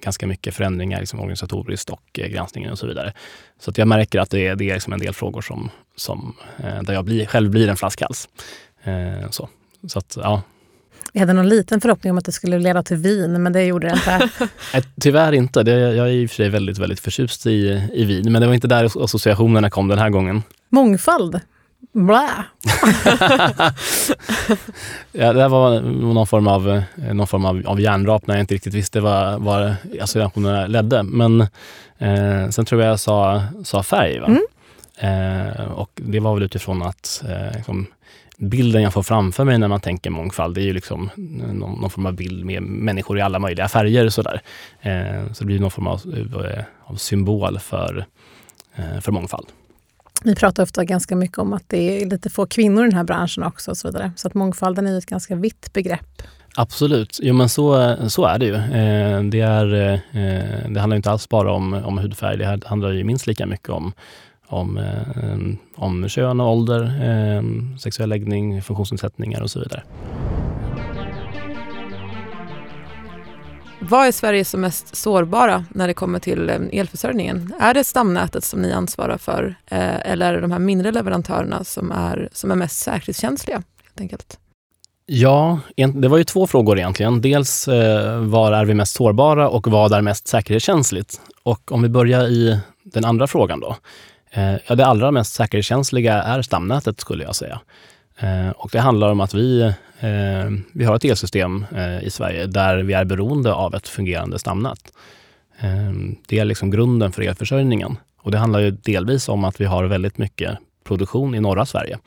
ganska 0.00 0.26
mycket 0.26 0.54
förändringar 0.54 1.00
liksom 1.00 1.20
organisatoriskt 1.20 1.90
och 1.90 2.02
granskningen 2.12 2.72
och 2.72 2.78
så 2.78 2.86
vidare. 2.86 3.12
Så 3.60 3.70
att 3.70 3.78
jag 3.78 3.88
märker 3.88 4.20
att 4.20 4.30
det 4.30 4.46
är, 4.46 4.56
det 4.56 4.70
är 4.70 4.74
liksom 4.74 4.92
en 4.92 5.00
del 5.00 5.14
frågor 5.14 5.40
som, 5.40 5.70
som, 5.96 6.36
där 6.82 6.94
jag 6.94 7.04
blir, 7.04 7.26
själv 7.26 7.50
blir 7.50 7.68
en 7.68 7.76
flaskhals. 7.76 8.28
Så, 9.30 9.48
så 9.86 9.98
att, 9.98 10.16
ja, 10.22 10.42
vi 11.16 11.20
hade 11.20 11.32
någon 11.32 11.48
liten 11.48 11.80
förhoppning 11.80 12.10
om 12.10 12.18
att 12.18 12.24
det 12.24 12.32
skulle 12.32 12.58
leda 12.58 12.82
till 12.82 12.96
vin, 12.96 13.42
men 13.42 13.52
det 13.52 13.64
gjorde 13.64 13.88
det 13.88 13.94
inte. 13.94 14.28
Tyvärr 15.00 15.32
inte. 15.32 15.62
Det, 15.62 15.72
jag 15.72 16.08
är 16.08 16.12
i 16.12 16.26
och 16.26 16.30
för 16.30 16.36
sig 16.36 16.48
väldigt, 16.48 16.78
väldigt 16.78 17.00
förtjust 17.00 17.46
i, 17.46 17.88
i 17.92 18.04
vin, 18.04 18.32
men 18.32 18.40
det 18.40 18.46
var 18.46 18.54
inte 18.54 18.68
där 18.68 19.04
associationerna 19.04 19.70
kom 19.70 19.88
den 19.88 19.98
här 19.98 20.10
gången. 20.10 20.42
Mångfald? 20.68 21.40
Blä! 21.92 22.28
ja, 25.12 25.32
det 25.32 25.48
var 25.48 25.80
någon 25.80 26.26
form 26.26 26.46
av, 26.46 26.82
någon 27.12 27.26
form 27.26 27.44
av, 27.44 27.62
av 27.66 27.80
järnrap 27.80 28.26
när 28.26 28.34
jag 28.34 28.42
inte 28.42 28.54
riktigt 28.54 28.74
visste 28.74 29.00
vad, 29.00 29.42
vad 29.42 29.74
associationerna 30.00 30.66
ledde. 30.66 31.02
Men 31.02 31.40
eh, 31.98 32.48
sen 32.50 32.64
tror 32.64 32.82
jag 32.82 32.90
jag 32.90 33.00
sa, 33.00 33.42
sa 33.64 33.82
färg. 33.82 34.20
Va? 34.20 34.26
Mm. 34.26 34.42
Eh, 34.98 35.64
och 35.72 35.90
det 35.94 36.20
var 36.20 36.34
väl 36.34 36.42
utifrån 36.42 36.82
att 36.82 37.22
eh, 37.28 37.56
liksom, 37.56 37.86
bilden 38.38 38.82
jag 38.82 38.92
får 38.92 39.02
framför 39.02 39.44
mig 39.44 39.58
när 39.58 39.68
man 39.68 39.80
tänker 39.80 40.10
mångfald, 40.10 40.54
det 40.54 40.60
är 40.60 40.64
ju 40.64 40.72
liksom 40.72 41.10
någon, 41.16 41.80
någon 41.80 41.90
form 41.90 42.06
av 42.06 42.12
bild 42.12 42.44
med 42.44 42.62
människor 42.62 43.18
i 43.18 43.20
alla 43.20 43.38
möjliga 43.38 43.68
färger. 43.68 44.08
Sådär. 44.08 44.40
Eh, 44.80 45.32
så 45.32 45.38
det 45.38 45.44
blir 45.44 45.58
någon 45.58 45.70
form 45.70 45.86
av, 45.86 46.00
eh, 46.44 46.64
av 46.84 46.94
symbol 46.94 47.58
för, 47.58 48.06
eh, 48.76 49.00
för 49.00 49.12
mångfald. 49.12 49.46
Vi 50.24 50.34
pratar 50.34 50.62
ofta 50.62 50.84
ganska 50.84 51.16
mycket 51.16 51.38
om 51.38 51.52
att 51.52 51.64
det 51.66 52.02
är 52.02 52.06
lite 52.06 52.30
få 52.30 52.46
kvinnor 52.46 52.84
i 52.84 52.88
den 52.88 52.96
här 52.96 53.04
branschen 53.04 53.42
också. 53.42 53.70
Och 53.70 53.76
så, 53.76 53.88
vidare. 53.88 54.12
så 54.16 54.28
att 54.28 54.34
mångfalden 54.34 54.86
är 54.86 54.98
ett 54.98 55.06
ganska 55.06 55.34
vitt 55.34 55.72
begrepp. 55.72 56.22
Absolut, 56.58 57.18
jo, 57.22 57.34
men 57.34 57.48
så, 57.48 57.96
så 58.08 58.24
är 58.24 58.38
det 58.38 58.46
ju. 58.46 58.54
Eh, 58.54 59.22
det, 59.22 59.40
är, 59.40 59.74
eh, 59.74 60.70
det 60.70 60.80
handlar 60.80 60.96
inte 60.96 61.10
alls 61.10 61.28
bara 61.28 61.52
om, 61.52 61.74
om 61.74 61.98
hudfärg, 61.98 62.36
det 62.36 62.66
handlar 62.66 62.92
ju 62.92 63.04
minst 63.04 63.26
lika 63.26 63.46
mycket 63.46 63.68
om 63.68 63.92
om, 64.48 64.78
eh, 64.78 65.82
om 65.82 66.08
kön 66.08 66.40
och 66.40 66.52
ålder, 66.52 66.82
eh, 66.82 67.42
sexuell 67.78 68.08
läggning, 68.08 68.62
funktionsnedsättningar 68.62 69.42
och 69.42 69.50
så 69.50 69.58
vidare. 69.58 69.82
Vad 73.80 74.06
är 74.06 74.12
Sverige 74.12 74.44
som 74.44 74.60
mest 74.60 74.96
sårbara 74.96 75.64
när 75.70 75.88
det 75.88 75.94
kommer 75.94 76.18
till 76.18 76.50
eh, 76.50 76.56
elförsörjningen? 76.72 77.54
Är 77.60 77.74
det 77.74 77.84
stamnätet 77.84 78.44
som 78.44 78.62
ni 78.62 78.72
ansvarar 78.72 79.18
för 79.18 79.54
eller 79.68 80.28
är 80.28 80.34
det 80.34 80.40
de 80.40 80.52
här 80.52 80.58
mindre 80.58 80.92
leverantörerna 80.92 81.64
som 81.64 81.92
är, 81.92 82.28
som 82.32 82.50
är 82.50 82.54
mest 82.54 82.78
säkerhetskänsliga? 82.78 83.62
Helt 83.84 84.00
enkelt? 84.00 84.38
Ja, 85.06 85.60
det 85.94 86.08
var 86.08 86.18
ju 86.18 86.24
två 86.24 86.46
frågor 86.46 86.78
egentligen. 86.78 87.20
Dels 87.20 87.68
var 88.20 88.52
är 88.52 88.64
vi 88.64 88.74
mest 88.74 88.96
sårbara 88.96 89.48
och 89.48 89.68
vad 89.68 89.92
är 89.92 90.00
mest 90.00 90.28
säkerhetskänsligt? 90.28 91.20
Och 91.42 91.72
om 91.72 91.82
vi 91.82 91.88
börjar 91.88 92.28
i 92.28 92.60
den 92.84 93.04
andra 93.04 93.26
frågan 93.26 93.60
då. 93.60 93.76
Eh, 94.30 94.54
ja, 94.66 94.74
det 94.74 94.86
allra 94.86 95.10
mest 95.10 95.34
säkerhetskänsliga 95.34 96.22
är 96.22 96.42
stamnätet 96.42 97.00
skulle 97.00 97.24
jag 97.24 97.36
säga. 97.36 97.60
Eh, 98.18 98.50
och 98.50 98.70
det 98.72 98.80
handlar 98.80 99.10
om 99.10 99.20
att 99.20 99.34
vi, 99.34 99.60
eh, 100.00 100.50
vi 100.72 100.84
har 100.84 100.96
ett 100.96 101.04
elsystem 101.04 101.66
i 102.02 102.10
Sverige 102.10 102.46
där 102.46 102.78
vi 102.78 102.92
är 102.92 103.04
beroende 103.04 103.52
av 103.52 103.74
ett 103.74 103.88
fungerande 103.88 104.38
stamnät. 104.38 104.92
Det 106.28 106.38
är 106.38 106.44
liksom 106.44 106.70
grunden 106.70 107.12
för 107.12 107.22
elförsörjningen. 107.22 107.96
Och 108.22 108.30
det 108.30 108.38
handlar 108.38 108.60
ju 108.60 108.70
delvis 108.70 109.28
om 109.28 109.44
att 109.44 109.60
vi 109.60 109.64
har 109.64 109.84
väldigt 109.84 110.18
mycket 110.18 110.58
produktion 110.84 111.34
i 111.34 111.40
norra 111.40 111.66
Sverige 111.66 111.98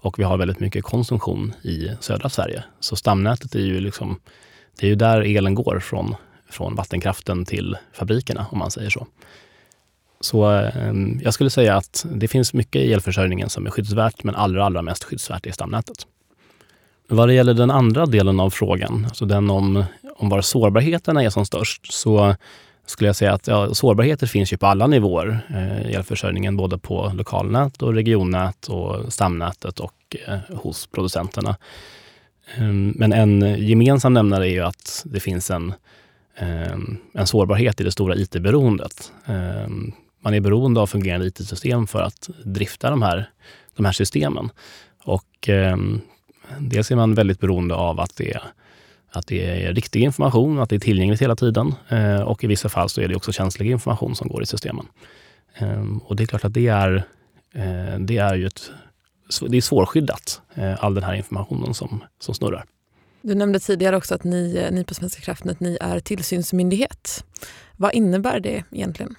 och 0.00 0.18
vi 0.18 0.22
har 0.22 0.38
väldigt 0.38 0.60
mycket 0.60 0.84
konsumtion 0.84 1.54
i 1.62 1.90
södra 2.00 2.28
Sverige. 2.28 2.64
Så 2.80 2.96
stamnätet 2.96 3.54
är 3.54 3.60
ju 3.60 3.80
liksom, 3.80 4.20
det 4.80 4.86
är 4.86 4.90
ju 4.90 4.94
där 4.94 5.20
elen 5.20 5.54
går 5.54 5.80
från, 5.80 6.14
från 6.50 6.74
vattenkraften 6.74 7.44
till 7.44 7.76
fabrikerna 7.92 8.46
om 8.50 8.58
man 8.58 8.70
säger 8.70 8.90
så. 8.90 9.06
Så 10.20 10.52
eh, 10.52 10.92
jag 11.22 11.34
skulle 11.34 11.50
säga 11.50 11.76
att 11.76 12.06
det 12.10 12.28
finns 12.28 12.54
mycket 12.54 12.82
i 12.82 12.92
elförsörjningen 12.92 13.48
som 13.48 13.66
är 13.66 13.70
skyddsvärt, 13.70 14.24
men 14.24 14.34
allra, 14.34 14.64
allra 14.64 14.82
mest 14.82 15.04
skyddsvärt 15.04 15.46
är 15.46 15.52
stamnätet. 15.52 16.06
Vad 17.08 17.28
det 17.28 17.34
gäller 17.34 17.54
den 17.54 17.70
andra 17.70 18.06
delen 18.06 18.40
av 18.40 18.50
frågan, 18.50 19.04
alltså 19.04 19.24
den 19.24 19.50
om, 19.50 19.84
om 20.16 20.28
var 20.28 20.40
sårbarheterna 20.40 21.22
är 21.22 21.30
som 21.30 21.46
störst, 21.46 21.92
så 21.92 22.34
skulle 22.86 23.08
jag 23.08 23.16
säga 23.16 23.32
att 23.32 23.46
ja, 23.46 23.74
sårbarheter 23.74 24.26
finns 24.26 24.52
ju 24.52 24.56
på 24.56 24.66
alla 24.66 24.86
nivåer 24.86 25.40
eh, 25.50 25.90
i 25.90 25.94
elförsörjningen, 25.94 26.56
både 26.56 26.78
på 26.78 27.12
lokalnät 27.14 27.82
och 27.82 27.94
regionnät 27.94 28.66
och 28.66 29.12
stamnätet 29.12 29.80
och 29.80 30.16
eh, 30.26 30.56
hos 30.56 30.86
producenterna. 30.86 31.56
Ehm, 32.56 32.92
men 32.96 33.12
en 33.12 33.66
gemensam 33.66 34.12
nämnare 34.12 34.48
är 34.48 34.52
ju 34.52 34.60
att 34.60 35.02
det 35.04 35.20
finns 35.20 35.50
en, 35.50 35.74
ehm, 36.36 36.96
en 37.14 37.26
sårbarhet 37.26 37.80
i 37.80 37.84
det 37.84 37.92
stora 37.92 38.16
IT-beroendet. 38.16 39.12
Ehm, 39.26 39.92
man 40.20 40.34
är 40.34 40.40
beroende 40.40 40.80
av 40.80 40.86
fungerande 40.86 41.26
IT-system 41.26 41.86
för 41.86 42.02
att 42.02 42.30
drifta 42.44 42.90
de 42.90 43.02
här, 43.02 43.30
de 43.76 43.84
här 43.84 43.92
systemen. 43.92 44.50
Och 45.04 45.48
eh, 45.48 45.76
dels 46.58 46.90
är 46.90 46.96
man 46.96 47.14
väldigt 47.14 47.40
beroende 47.40 47.74
av 47.74 48.00
att 48.00 48.16
det, 48.16 48.40
att 49.10 49.26
det 49.26 49.64
är 49.64 49.74
riktig 49.74 50.02
information, 50.02 50.58
att 50.58 50.70
det 50.70 50.76
är 50.76 50.80
tillgängligt 50.80 51.22
hela 51.22 51.36
tiden. 51.36 51.74
Eh, 51.88 52.20
och 52.20 52.44
i 52.44 52.46
vissa 52.46 52.68
fall 52.68 52.88
så 52.88 53.00
är 53.00 53.08
det 53.08 53.16
också 53.16 53.32
känslig 53.32 53.70
information 53.70 54.14
som 54.14 54.28
går 54.28 54.42
i 54.42 54.46
systemen. 54.46 54.86
Eh, 55.54 55.84
och 56.04 56.16
det 56.16 56.22
är 56.22 56.26
klart 56.26 56.44
att 56.44 56.54
det 56.54 56.68
är, 56.68 56.96
eh, 57.54 57.98
det 57.98 58.16
är 58.16 58.34
ju 58.34 58.46
ett, 58.46 58.70
det 59.48 59.56
är 59.56 59.60
svårskyddat, 59.60 60.40
eh, 60.54 60.84
all 60.84 60.94
den 60.94 61.04
här 61.04 61.14
informationen 61.14 61.74
som, 61.74 62.04
som 62.20 62.34
snurrar. 62.34 62.64
Du 63.22 63.34
nämnde 63.34 63.60
tidigare 63.60 63.96
också 63.96 64.14
att 64.14 64.24
ni, 64.24 64.68
ni 64.72 64.84
på 64.84 64.94
Svenska 64.94 65.22
kraftnät 65.22 65.60
ni 65.60 65.78
är 65.80 66.00
tillsynsmyndighet. 66.00 67.24
Vad 67.76 67.94
innebär 67.94 68.40
det 68.40 68.64
egentligen? 68.70 69.14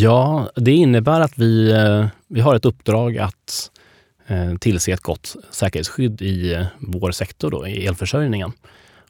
Ja, 0.00 0.50
det 0.54 0.72
innebär 0.72 1.20
att 1.20 1.38
vi, 1.38 1.70
eh, 1.70 2.06
vi 2.28 2.40
har 2.40 2.54
ett 2.54 2.64
uppdrag 2.64 3.18
att 3.18 3.70
eh, 4.26 4.54
tillse 4.54 4.92
ett 4.92 5.00
gott 5.00 5.36
säkerhetsskydd 5.50 6.22
i 6.22 6.54
eh, 6.54 6.66
vår 6.78 7.10
sektor, 7.10 7.50
då, 7.50 7.66
i 7.66 7.86
elförsörjningen. 7.86 8.52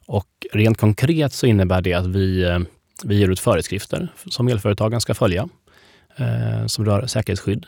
Och 0.05 0.47
rent 0.51 0.77
konkret 0.77 1.33
så 1.33 1.45
innebär 1.45 1.81
det 1.81 1.93
att 1.93 2.05
vi, 2.05 2.59
vi 3.03 3.19
ger 3.19 3.29
ut 3.29 3.39
föreskrifter 3.39 4.07
som 4.29 4.47
elföretagen 4.47 5.01
ska 5.01 5.13
följa, 5.13 5.49
som 6.67 6.85
rör 6.85 7.07
säkerhetsskydd. 7.07 7.65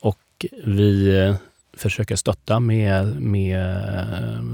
Och 0.00 0.46
vi 0.64 1.34
försöker 1.76 2.16
stötta 2.16 2.60
med, 2.60 3.20
med 3.20 3.86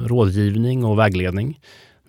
rådgivning 0.07 0.85
och 0.85 0.99
vägledning 0.99 1.61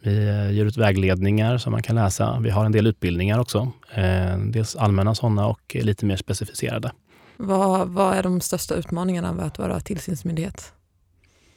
vi 0.06 0.28
eh, 0.28 0.52
ger 0.52 0.66
ut 0.66 0.78
vägledningar 0.78 1.58
som 1.58 1.72
man 1.72 1.84
kan 1.84 1.96
läsa. 1.96 2.40
Vi 2.40 2.50
har 2.50 2.66
en 2.66 2.72
del 2.72 2.88
utbildningar 2.88 3.40
också. 3.40 3.72
Eh, 3.94 4.38
dels 4.38 4.76
allmänna 4.76 5.16
sådana 5.16 5.48
och 5.48 5.76
lite 5.76 6.06
mer 6.06 6.18
specificerade. 6.18 6.92
Vad, 7.38 7.90
vad 7.90 8.18
är 8.18 8.24
de 8.24 8.42
största 8.42 8.76
utmaningarna 8.76 9.34
med 9.34 9.46
att 9.46 9.60
vara 9.60 9.80
tillsynsmyndighet? 9.80 10.74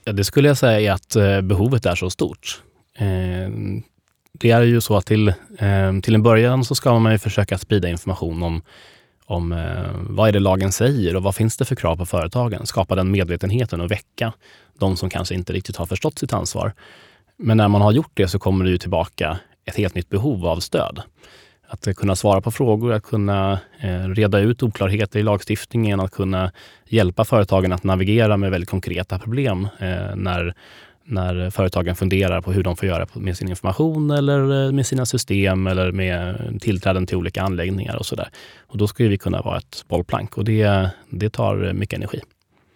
Ja, 0.04 0.12
det 0.12 0.24
skulle 0.24 0.48
jag 0.48 0.58
säga 0.58 0.80
är 0.80 0.94
att 0.94 1.16
eh, 1.16 1.40
behovet 1.40 1.86
är 1.86 1.94
så 1.94 2.10
stort. 2.10 2.62
Det 4.32 4.50
är 4.50 4.62
ju 4.62 4.80
så 4.80 4.96
att 4.96 5.06
till, 5.06 5.32
till 6.02 6.14
en 6.14 6.22
början 6.22 6.64
så 6.64 6.74
ska 6.74 6.98
man 6.98 7.12
ju 7.12 7.18
försöka 7.18 7.58
sprida 7.58 7.88
information 7.88 8.42
om, 8.42 8.62
om 9.24 9.64
vad 10.10 10.28
är 10.28 10.32
det 10.32 10.40
lagen 10.40 10.72
säger 10.72 11.16
och 11.16 11.22
vad 11.22 11.34
finns 11.34 11.56
det 11.56 11.64
för 11.64 11.74
krav 11.74 11.96
på 11.96 12.06
företagen? 12.06 12.66
Skapa 12.66 12.94
den 12.94 13.10
medvetenheten 13.10 13.80
och 13.80 13.90
väcka 13.90 14.32
de 14.78 14.96
som 14.96 15.10
kanske 15.10 15.34
inte 15.34 15.52
riktigt 15.52 15.76
har 15.76 15.86
förstått 15.86 16.18
sitt 16.18 16.32
ansvar. 16.32 16.72
Men 17.38 17.56
när 17.56 17.68
man 17.68 17.82
har 17.82 17.92
gjort 17.92 18.10
det 18.14 18.28
så 18.28 18.38
kommer 18.38 18.64
det 18.64 18.70
ju 18.70 18.78
tillbaka 18.78 19.38
ett 19.64 19.76
helt 19.76 19.94
nytt 19.94 20.08
behov 20.08 20.46
av 20.46 20.60
stöd. 20.60 21.02
Att 21.68 21.96
kunna 21.96 22.16
svara 22.16 22.40
på 22.40 22.50
frågor, 22.50 22.92
att 22.92 23.02
kunna 23.02 23.60
eh, 23.80 24.08
reda 24.08 24.38
ut 24.38 24.62
oklarheter 24.62 25.18
i 25.18 25.22
lagstiftningen, 25.22 26.00
att 26.00 26.10
kunna 26.10 26.52
hjälpa 26.88 27.24
företagen 27.24 27.72
att 27.72 27.84
navigera 27.84 28.36
med 28.36 28.50
väldigt 28.50 28.70
konkreta 28.70 29.18
problem 29.18 29.68
eh, 29.78 30.16
när, 30.16 30.54
när 31.04 31.50
företagen 31.50 31.96
funderar 31.96 32.40
på 32.40 32.52
hur 32.52 32.62
de 32.62 32.76
får 32.76 32.88
göra 32.88 33.06
med 33.14 33.36
sin 33.36 33.48
information 33.48 34.10
eller 34.10 34.66
eh, 34.66 34.72
med 34.72 34.86
sina 34.86 35.06
system 35.06 35.66
eller 35.66 35.92
med 35.92 36.58
tillträden 36.60 37.06
till 37.06 37.16
olika 37.16 37.42
anläggningar 37.42 37.96
och 37.96 38.06
sådär. 38.06 38.28
Och 38.66 38.78
då 38.78 38.86
ska 38.86 39.04
vi 39.04 39.18
kunna 39.18 39.42
vara 39.42 39.58
ett 39.58 39.84
bollplank 39.88 40.38
och 40.38 40.44
det, 40.44 40.90
det 41.10 41.30
tar 41.30 41.72
mycket 41.72 41.96
energi. 41.96 42.20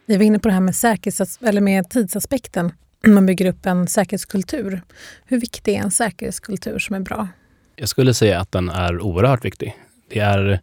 Vi 0.06 0.16
var 0.16 0.24
inne 0.24 0.38
på 0.38 0.48
det 0.48 0.54
här 0.54 0.60
med, 0.60 0.76
säkerhets, 0.76 1.38
eller 1.42 1.60
med 1.60 1.90
tidsaspekten 1.90 2.72
man 3.06 3.26
bygger 3.26 3.46
upp 3.46 3.66
en 3.66 3.88
säkerhetskultur. 3.88 4.82
Hur 5.24 5.40
viktig 5.40 5.74
är 5.74 5.82
en 5.82 5.90
säkerhetskultur 5.90 6.78
som 6.78 6.96
är 6.96 7.00
bra? 7.00 7.28
Jag 7.76 7.88
skulle 7.88 8.14
säga 8.14 8.40
att 8.40 8.52
den 8.52 8.68
är 8.68 9.00
oerhört 9.00 9.44
viktig. 9.44 9.76
Det 10.08 10.18
är, 10.18 10.60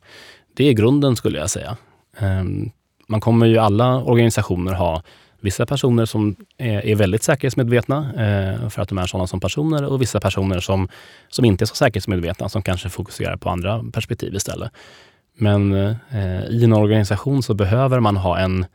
det 0.54 0.64
är 0.64 0.74
grunden 0.74 1.16
skulle 1.16 1.40
jag 1.40 1.50
säga. 1.50 1.78
Ehm, 2.18 2.72
man 3.08 3.22
kommer 3.22 3.46
ju 3.46 3.58
alla 3.58 4.04
organisationer 4.04 4.74
ha 4.74 5.04
vissa 5.42 5.66
personer 5.66 6.06
som 6.06 6.36
är, 6.58 6.96
väldigt 6.96 7.24
säkerhetsmedvetna 7.24 7.98
eh, 7.98 8.70
för 8.70 8.82
att 8.82 8.90
de 8.90 8.98
är 8.98 9.06
sådana 9.06 9.28
som 9.28 9.40
personer 9.40 9.86
och 9.86 10.02
vissa 10.02 10.20
personer 10.20 10.60
som, 10.60 10.90
som 11.30 11.46
inte 11.46 11.64
är 11.64 11.66
så 11.66 11.76
säkerhetsmedvetna 11.76 12.50
som 12.50 12.62
kanske 12.62 12.90
fokuserar 12.90 13.38
på 13.38 13.50
andra 13.50 13.84
perspektiv 13.94 14.36
istället. 14.36 14.72
Men 15.38 15.74
eh, 15.74 16.44
i 16.50 16.64
en 16.64 16.74
organisation 16.74 17.44
så 17.44 17.54
behöver 17.54 18.00
man 18.00 18.18
ha 18.18 18.40
en 18.40 18.66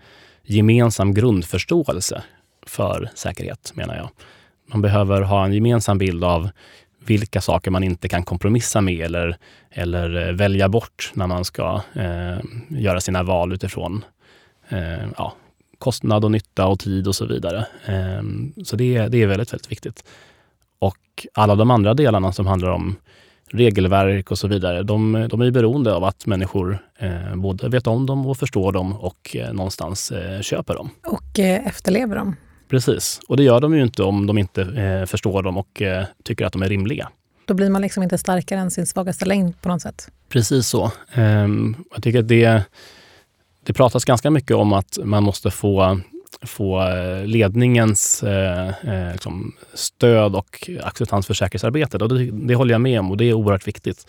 gemensam 0.43 1.15
grundförståelse 1.15 2.23
för 2.67 3.11
säkerhet, 3.15 3.73
menar 3.75 3.97
jag. 3.97 4.09
Man 4.67 4.83
behöver 4.83 5.23
ha 5.23 5.45
en 5.45 5.53
gemensam 5.53 5.99
bild 5.99 6.25
av 6.25 6.49
vilka 7.07 7.41
saker 7.41 7.71
man 7.71 7.83
inte 7.83 8.09
kan 8.09 8.23
kompromissa 8.23 8.81
med 8.81 9.01
eller, 9.07 9.37
eller 9.71 10.29
eh, 10.29 10.35
välja 10.35 10.69
bort 10.69 11.13
när 11.15 11.27
man 11.27 11.45
ska 11.45 11.81
eh, 11.95 12.39
göra 12.69 13.01
sina 13.01 13.23
val 13.23 13.53
utifrån 13.53 14.05
eh, 14.69 15.09
ja, 15.17 15.35
kostnad 15.79 16.25
och 16.25 16.31
nytta 16.31 16.67
och 16.67 16.79
tid 16.79 17.09
och 17.09 17.15
så 17.15 17.27
vidare. 17.27 17.67
Eh, 17.87 18.23
så 18.65 18.77
det, 18.77 19.09
det 19.09 19.23
är 19.23 19.27
väldigt, 19.27 19.53
väldigt 19.53 19.73
viktigt. 19.73 20.05
Och 20.79 21.27
alla 21.35 21.55
de 21.55 21.71
andra 21.71 21.95
delarna 21.95 22.33
som 22.33 22.47
handlar 22.47 22.71
om 22.71 22.97
regelverk 23.51 24.31
och 24.31 24.39
så 24.39 24.49
vidare, 24.49 24.83
de, 24.83 25.29
de 25.31 25.41
är 25.41 25.51
beroende 25.51 25.95
av 25.95 26.05
att 26.05 26.27
människor 26.27 26.79
eh, 26.99 27.37
både 27.37 27.69
vet 27.69 27.87
om 27.87 28.07
dem 28.07 28.27
och 28.27 28.37
förstår 28.37 28.73
dem 28.73 28.97
och 28.97 29.37
eh, 29.37 29.53
någonstans 29.53 30.11
eh, 30.11 30.41
köper 30.41 30.75
dem. 30.75 30.91
Och 31.07 31.39
eh, 31.39 31.67
efterlever 31.67 32.17
dem. 32.17 32.37
Precis, 32.75 33.21
och 33.29 33.37
det 33.37 33.43
gör 33.43 33.61
de 33.61 33.75
ju 33.75 33.83
inte 33.83 34.03
om 34.03 34.27
de 34.27 34.39
inte 34.39 34.63
eh, 34.63 35.07
förstår 35.07 35.43
dem 35.43 35.57
och 35.57 35.83
eh, 35.83 36.05
tycker 36.23 36.47
att 36.47 36.53
de 36.53 36.63
är 36.63 36.69
rimliga. 36.69 37.09
Då 37.47 37.55
blir 37.55 37.71
man 37.71 37.83
liksom 37.83 38.03
inte 38.03 38.19
starkare 38.19 38.61
än 38.61 38.71
sin 38.71 38.87
svagaste 38.87 39.25
länk 39.25 39.63
på 39.63 39.69
något 39.69 39.83
sätt. 39.83 40.09
Precis 40.29 40.67
så. 40.67 40.93
Ehm, 41.13 41.77
jag 41.95 42.03
tycker 42.03 42.19
att 42.19 42.29
det, 42.29 42.63
det 43.65 43.73
pratas 43.73 44.05
ganska 44.05 44.31
mycket 44.31 44.57
om 44.57 44.73
att 44.73 44.99
man 45.05 45.23
måste 45.23 45.51
få 45.51 46.01
få 46.43 46.83
eh, 46.83 47.27
ledningens 47.27 48.23
eh, 48.23 48.69
eh, 48.69 49.13
liksom 49.13 49.53
stöd 49.75 50.35
och 50.35 50.71
acceptans 50.83 51.27
för 51.27 51.35
säkerhetsarbetet. 51.35 52.03
Och 52.03 52.09
det, 52.09 52.31
det, 52.31 52.55
håller 52.55 52.75
jag 52.75 52.81
med 52.81 53.01
om 53.01 53.11
och 53.11 53.17
det 53.17 53.25
är 53.25 53.33
oerhört 53.33 53.69
viktigt. 53.69 54.07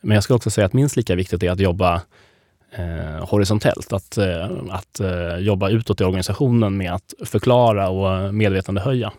Men 0.00 0.14
jag 0.14 0.24
skulle 0.24 0.36
också 0.36 0.50
säga 0.50 0.66
att 0.66 0.72
minst 0.72 0.96
lika 0.96 1.14
viktigt 1.14 1.42
är 1.42 1.50
att 1.50 1.60
jobba 1.60 2.02
eh, 2.72 3.28
horisontellt. 3.28 3.92
Att, 3.92 4.18
eh, 4.18 4.50
att 4.70 5.00
eh, 5.00 5.36
jobba 5.36 5.68
utåt 5.68 6.00
i 6.00 6.04
organisationen 6.04 6.76
med 6.76 6.92
att 6.92 7.14
förklara 7.24 7.88
och 7.88 8.34
medvetandehöja. 8.34 9.12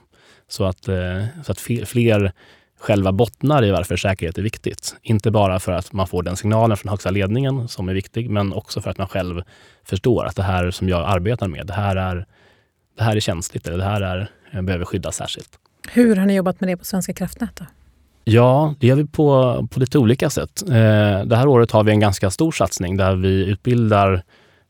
Så 0.47 0.63
att, 0.65 0.87
eh, 0.87 1.25
så 1.43 1.51
att 1.51 1.59
fler 1.85 2.31
själva 2.79 3.11
bottnar 3.11 3.65
i 3.65 3.71
varför 3.71 3.97
säkerhet 3.97 4.37
är 4.37 4.41
viktigt. 4.41 4.95
Inte 5.01 5.31
bara 5.31 5.59
för 5.59 5.71
att 5.71 5.93
man 5.93 6.07
får 6.07 6.23
den 6.23 6.35
signalen 6.37 6.77
från 6.77 6.89
högsta 6.89 7.11
ledningen 7.11 7.67
som 7.67 7.89
är 7.89 7.93
viktig, 7.93 8.29
men 8.29 8.53
också 8.53 8.81
för 8.81 8.89
att 8.89 8.97
man 8.97 9.07
själv 9.07 9.43
förstår 9.85 10.25
att 10.25 10.35
det 10.35 10.43
här 10.43 10.71
som 10.71 10.89
jag 10.89 11.09
arbetar 11.09 11.47
med, 11.47 11.67
det 11.67 11.73
här 11.73 11.95
är 11.95 12.25
det 12.97 13.03
här 13.03 13.15
är 13.15 13.19
känsligt 13.19 13.67
eller 13.67 13.77
det 13.77 13.83
här 13.83 14.01
är, 14.01 14.31
eh, 14.51 14.61
behöver 14.61 14.85
skyddas 14.85 15.15
särskilt. 15.15 15.59
Hur 15.89 16.15
har 16.15 16.25
ni 16.25 16.35
jobbat 16.35 16.59
med 16.59 16.69
det 16.69 16.77
på 16.77 16.85
Svenska 16.85 17.13
kraftnät? 17.13 17.55
Då? 17.55 17.65
Ja, 18.29 18.75
det 18.79 18.87
gör 18.87 18.95
vi 18.95 19.05
på, 19.05 19.67
på 19.71 19.79
lite 19.79 19.99
olika 19.99 20.29
sätt. 20.29 20.63
Eh, 20.69 21.25
det 21.25 21.35
här 21.35 21.47
året 21.47 21.71
har 21.71 21.83
vi 21.83 21.91
en 21.91 21.99
ganska 21.99 22.29
stor 22.29 22.51
satsning 22.51 22.97
där 22.97 23.15
vi 23.15 23.45
utbildar 23.45 24.23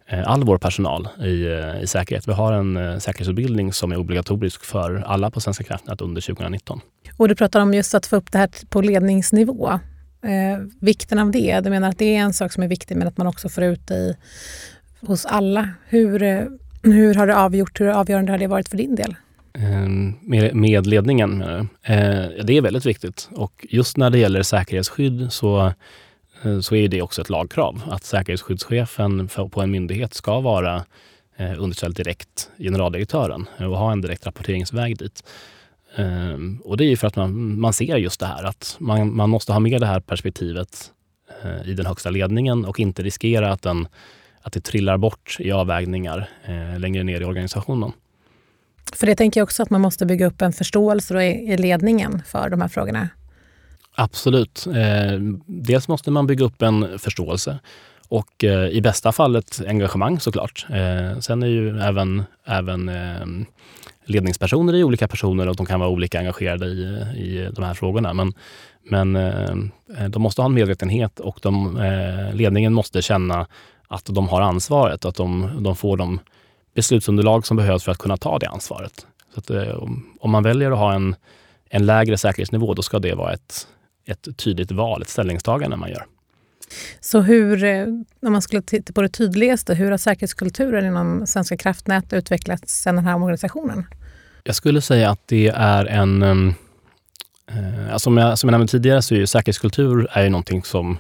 eh, 0.08 0.30
all 0.30 0.43
vår 0.43 0.58
personal 0.58 1.08
i, 1.24 1.46
eh, 1.46 1.82
i 1.82 1.88
säkerhet. 1.88 2.28
Vi 2.28 2.32
har 2.32 2.54
en 2.54 2.78
eh, 2.78 2.98
säkerhetsutbildning 2.98 3.74
som 3.74 3.91
är 3.91 3.98
obligatorisk 3.98 4.63
för 4.63 5.04
alla 5.08 5.32
på 5.32 5.41
Svenska 5.41 5.63
kraftnät 5.63 6.02
under 6.02 6.22
2019. 6.22 6.82
Och 7.17 7.28
du 7.28 7.36
pratar 7.36 7.60
om 7.60 7.74
just 7.74 7.96
att 7.96 8.06
få 8.06 8.15
upp 8.15 8.32
det 8.32 8.38
här 8.38 8.50
på 8.70 8.82
ledningsnivå. 8.82 9.70
Eh, 10.22 10.60
vikten 10.80 11.20
av 11.20 11.32
det. 11.32 11.60
Du 11.63 11.70
menar 11.70 11.89
att 11.89 11.98
det 11.98 12.15
är 12.15 12.20
en 12.20 12.34
sak 12.34 12.52
som 12.52 12.63
är 12.63 12.67
viktig 12.67 12.98
men 12.98 13.08
att 13.08 13.17
man 13.17 13.28
också 13.28 13.50
får 13.50 13.63
ut 13.63 13.88
det 13.88 13.96
i, 13.96 14.15
hos 15.02 15.26
alla. 15.26 15.70
Hur, 15.86 16.24
eh, 16.24 16.43
hur 16.84 17.15
har 17.15 17.28
det 17.28 17.38
avgjort, 17.38 17.80
hur 17.80 17.88
avgörande 17.88 18.32
har 18.32 18.39
det 18.39 18.48
varit 18.48 18.70
för 18.70 18.78
din 18.78 18.96
del? 18.96 19.15
Ehm, 19.62 20.15
med, 20.22 20.56
med 20.56 20.88
ledningen 20.88 21.41
eh, 21.41 21.65
Det 22.43 22.58
är 22.58 22.62
väldigt 22.62 22.86
viktigt 22.86 23.30
och 23.32 23.65
just 23.70 23.98
när 23.98 24.10
det 24.10 24.17
gäller 24.20 24.43
säkerhetsskydd 24.43 25.28
så, 25.32 25.74
eh, 26.43 26.60
så 26.60 26.76
är 26.76 26.88
det 26.88 27.02
också 27.02 27.22
ett 27.22 27.30
lagkrav 27.30 27.82
att 27.91 28.04
säkerhetsskyddschefen 28.04 29.28
på 29.52 29.62
en 29.62 29.72
myndighet 29.72 30.13
ska 30.13 30.39
vara 30.39 30.86
eh, 31.38 31.62
underställd 31.63 31.96
direkt 31.96 32.50
generaldirektören 32.58 33.46
och 33.60 33.78
ha 33.78 33.91
en 33.91 34.02
direkt 34.02 34.26
rapporteringsväg 34.26 34.98
dit. 34.98 35.24
Ehm, 35.96 36.62
och 36.63 36.78
det 36.78 36.86
är 36.86 36.96
för 36.96 37.08
att 37.08 37.15
man, 37.15 37.60
man 37.60 37.74
ser 37.74 37.98
just 37.98 38.20
det 38.20 38.26
här 38.26 38.43
att 38.43 38.76
man, 38.80 39.15
man 39.15 39.30
måste 39.30 39.54
ha 39.54 39.60
med 39.60 39.82
det 39.82 39.88
här 39.88 40.00
perspektivet 40.00 40.91
i 41.65 41.74
den 41.74 41.86
högsta 41.86 42.10
ledningen 42.10 42.65
och 42.65 42.80
inte 42.80 43.04
riskera 43.04 43.52
att 43.52 43.62
den 43.62 43.88
att 44.41 44.54
det 44.54 44.62
trillar 44.62 44.98
bort 44.98 45.38
i 45.39 45.52
avvägningar 45.52 46.30
längre 46.78 47.04
ner 47.04 47.22
i 47.22 47.26
organisationen. 47.26 47.91
För 48.95 49.08
det 49.08 49.15
tänker 49.15 49.39
jag 49.39 49.45
också 49.45 49.63
att 49.63 49.69
man 49.69 49.82
måste 49.82 50.06
bygga 50.06 50.28
upp 50.28 50.41
en 50.41 50.54
förståelse 50.54 51.23
i, 51.23 51.54
i 51.54 51.58
ledningen 51.58 52.21
för 52.26 52.50
de 52.50 52.62
här 52.62 52.67
frågorna. 52.67 53.10
Absolut. 54.00 54.67
Eh, 54.67 55.19
dels 55.45 55.88
måste 55.88 56.12
man 56.12 56.28
bygga 56.28 56.45
upp 56.45 56.62
en 56.62 57.00
förståelse 57.00 57.60
och 58.10 58.43
eh, 58.43 58.67
i 58.67 58.82
bästa 58.82 59.12
fall 59.12 59.36
ett 59.36 59.62
engagemang 59.67 60.19
såklart. 60.19 60.65
Eh, 60.69 61.19
sen 61.19 61.43
är 61.43 61.47
ju 61.47 61.80
även, 61.80 62.23
även 62.45 62.89
ehm, 62.89 63.45
ledningspersoner 64.06 64.76
i 64.76 64.84
olika 64.84 65.08
personer 65.08 65.47
och 65.47 65.56
de 65.56 65.65
kan 65.65 65.80
vara 65.80 65.89
olika 65.89 66.19
engagerade 66.19 66.65
i, 66.65 66.82
i 67.15 67.50
de 67.56 67.63
här 67.63 67.73
frågorna. 67.73 68.13
Men, 68.13 68.34
men 68.89 69.13
de 70.10 70.21
måste 70.21 70.41
ha 70.41 70.45
en 70.45 70.54
medvetenhet 70.54 71.19
och 71.19 71.39
de, 71.41 71.80
ledningen 72.34 72.73
måste 72.73 73.02
känna 73.02 73.47
att 73.88 74.06
de 74.06 74.28
har 74.28 74.41
ansvaret 74.41 75.06
och 75.06 75.10
att 75.10 75.15
de, 75.15 75.50
de 75.63 75.76
får 75.76 75.97
de 75.97 76.19
beslutsunderlag 76.78 77.46
som 77.46 77.58
behövs 77.58 77.84
för 77.84 77.92
att 77.92 77.98
kunna 77.98 78.18
ta 78.18 78.40
det 78.40 78.48
ansvaret. 78.48 79.06
Så 79.34 79.40
att, 79.40 79.50
eh, 79.50 79.84
om 80.20 80.32
man 80.32 80.44
väljer 80.44 80.72
att 80.72 80.78
ha 80.78 80.94
en, 80.94 81.16
en 81.70 81.86
lägre 81.86 82.18
säkerhetsnivå, 82.18 82.74
då 82.74 82.82
ska 82.82 83.00
det 83.00 83.13
vara 83.16 83.34
ett, 83.34 83.68
ett 84.06 84.38
tydligt 84.38 84.72
val, 84.72 85.02
ett 85.02 85.10
ställningstagande 85.10 85.78
man 85.78 85.90
gör. 85.90 86.06
Så 87.00 87.22
hur, 87.22 87.63
eh, 87.63 87.84
om 88.22 88.32
man 88.32 88.42
skulle 88.42 88.62
titta 88.62 88.94
på 88.94 89.02
det 89.02 89.10
tydligaste, 89.10 89.74
hur 89.74 89.92
har 89.92 89.98
säkerhetskulturen 89.98 90.86
inom 90.86 91.28
Svenska 91.28 91.58
kraftnät 91.58 92.13
utvecklats 92.13 92.82
sedan 92.82 92.96
den 92.96 93.06
här 93.06 93.16
organisationen? 93.16 93.84
Jag 94.44 94.56
skulle 94.56 94.82
säga 94.82 95.10
att 95.10 95.22
det 95.26 95.48
är 95.48 95.86
en... 95.86 96.24
Eh, 96.24 96.48
alltså 97.92 98.00
som, 98.00 98.18
jag, 98.18 98.40
som 98.40 98.50
jag 98.50 98.52
nämnde 98.52 98.72
tidigare 98.72 99.02
så 99.02 99.16
är 99.16 99.20
ju 99.20 99.28
säkerhetskultur 99.28 100.08
är 100.12 100.24
ju 100.24 100.30
någonting 100.30 100.63
som 100.63 100.98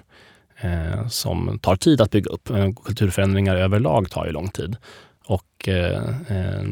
eh, 0.61 1.07
som 1.07 1.59
tar 1.59 1.75
tid 1.75 2.01
att 2.01 2.11
bygga 2.11 2.31
upp. 2.31 2.49
Eh, 2.49 2.69
kulturförändringar 2.85 3.55
överlag 3.55 4.09
tar 4.09 4.25
ju 4.25 4.31
lång 4.31 4.49
tid. 4.49 4.77
Och, 5.27 5.67
eh, 5.67 6.01
eh, 6.27 6.63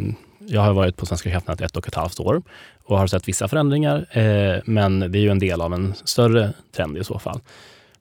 jag 0.47 0.61
har 0.61 0.73
varit 0.73 0.97
på 0.97 1.05
Svenska 1.05 1.31
kraftnät 1.31 1.61
ett 1.61 1.77
och 1.77 1.87
ett 1.87 1.95
halvt 1.95 2.19
år 2.19 2.41
och 2.83 2.97
har 2.97 3.07
sett 3.07 3.27
vissa 3.27 3.47
förändringar, 3.47 4.17
eh, 4.17 4.61
men 4.65 4.99
det 4.99 5.17
är 5.17 5.21
ju 5.21 5.29
en 5.29 5.39
del 5.39 5.61
av 5.61 5.73
en 5.73 5.93
större 6.03 6.53
trend 6.75 6.97
i 6.97 7.03
så 7.03 7.19
fall. 7.19 7.39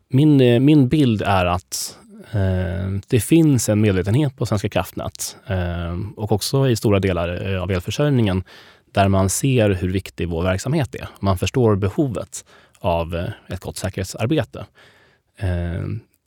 Min, 0.08 0.40
eh, 0.40 0.60
min 0.60 0.88
bild 0.88 1.22
är 1.22 1.46
att 1.46 1.98
eh, 2.32 2.90
det 3.08 3.20
finns 3.20 3.68
en 3.68 3.80
medvetenhet 3.80 4.36
på 4.36 4.46
Svenska 4.46 4.68
kraftnät 4.68 5.36
eh, 5.46 5.98
och 6.16 6.32
också 6.32 6.68
i 6.68 6.76
stora 6.76 7.00
delar 7.00 7.54
av 7.56 7.70
elförsörjningen 7.70 8.44
där 8.92 9.08
man 9.08 9.30
ser 9.30 9.70
hur 9.70 9.92
viktig 9.92 10.28
vår 10.28 10.42
verksamhet 10.42 10.94
är. 10.94 11.08
Man 11.20 11.38
förstår 11.38 11.76
behovet 11.76 12.44
av 12.78 13.26
ett 13.48 13.60
gott 13.60 13.76
säkerhetsarbete. 13.76 14.66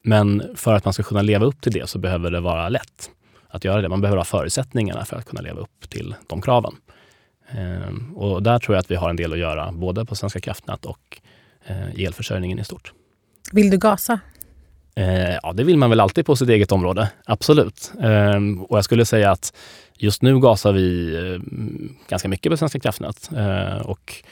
Men 0.03 0.43
för 0.55 0.73
att 0.73 0.85
man 0.85 0.93
ska 0.93 1.03
kunna 1.03 1.21
leva 1.21 1.45
upp 1.45 1.61
till 1.61 1.71
det 1.71 1.89
så 1.89 1.99
behöver 1.99 2.31
det 2.31 2.39
vara 2.39 2.69
lätt 2.69 3.09
att 3.57 3.63
göra 3.63 3.81
det. 3.81 3.89
Man 3.89 4.01
behöver 4.01 4.17
ha 4.17 4.25
förutsättningarna 4.25 5.05
för 5.05 5.17
att 5.17 5.25
kunna 5.25 5.41
leva 5.41 5.59
upp 5.59 5.89
till 5.89 6.15
de 6.27 6.41
kraven. 6.41 6.75
Eh, 7.51 8.15
och 8.15 8.43
där 8.43 8.59
tror 8.59 8.75
jag 8.75 8.79
att 8.79 8.91
vi 8.91 8.95
har 8.95 9.09
en 9.09 9.15
del 9.15 9.33
att 9.33 9.39
göra, 9.39 9.71
både 9.71 10.05
på 10.05 10.15
Svenska 10.15 10.39
kraftnät 10.39 10.85
och 10.85 11.21
eh, 11.65 12.05
elförsörjningen 12.05 12.59
i 12.59 12.63
stort. 12.63 12.93
Vill 13.51 13.69
du 13.69 13.77
gasa? 13.77 14.19
Ja, 15.43 15.53
det 15.53 15.63
vill 15.63 15.77
man 15.77 15.89
väl 15.89 15.99
alltid 15.99 16.25
på 16.25 16.35
sitt 16.35 16.49
eget 16.49 16.71
område. 16.71 17.09
Absolut. 17.25 17.91
Och 18.67 18.77
jag 18.77 18.83
skulle 18.83 19.05
säga 19.05 19.31
att 19.31 19.53
just 19.97 20.21
nu 20.21 20.39
gasar 20.39 20.71
vi 20.71 21.39
ganska 22.09 22.27
mycket 22.27 22.51
på 22.51 22.57
Svenska 22.57 22.79
kraftnät. 22.79 23.29
Och 23.83 24.23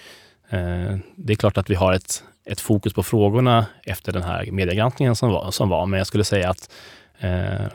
det 1.15 1.33
är 1.33 1.35
klart 1.35 1.57
att 1.57 1.69
vi 1.69 1.75
har 1.75 1.93
ett 1.93 2.23
ett 2.45 2.59
fokus 2.59 2.93
på 2.93 3.03
frågorna 3.03 3.65
efter 3.83 4.11
den 4.11 4.23
här 4.23 4.51
mediegranskningen 4.51 5.15
som 5.15 5.29
var. 5.29 5.51
Som 5.51 5.69
var. 5.69 5.85
Men 5.85 5.97
jag 5.97 6.07
skulle 6.07 6.23
säga 6.23 6.49
att 6.49 6.71
eh, 7.19 7.65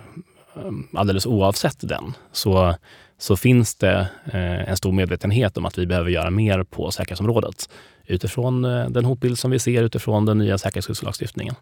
alldeles 0.95 1.27
oavsett 1.27 1.89
den 1.89 2.13
så, 2.33 2.75
så 3.19 3.37
finns 3.37 3.75
det 3.75 4.09
eh, 4.25 4.71
en 4.71 4.77
stor 4.77 4.93
medvetenhet 4.93 5.57
om 5.57 5.67
att 5.67 5.79
vi 5.79 5.87
behöver 5.87 6.11
göra 6.11 6.31
mer 6.31 6.63
på 6.63 6.91
säkerhetsområdet 6.91 7.69
utifrån 8.07 8.65
eh, 8.65 8.89
den 8.89 9.05
hotbild 9.05 9.39
som 9.39 9.51
vi 9.51 9.59
ser 9.59 9.83
utifrån 9.83 10.27
den 10.27 10.39
nya 10.39 10.59
säkerhetsskyddslagstiftningen. 10.59 11.55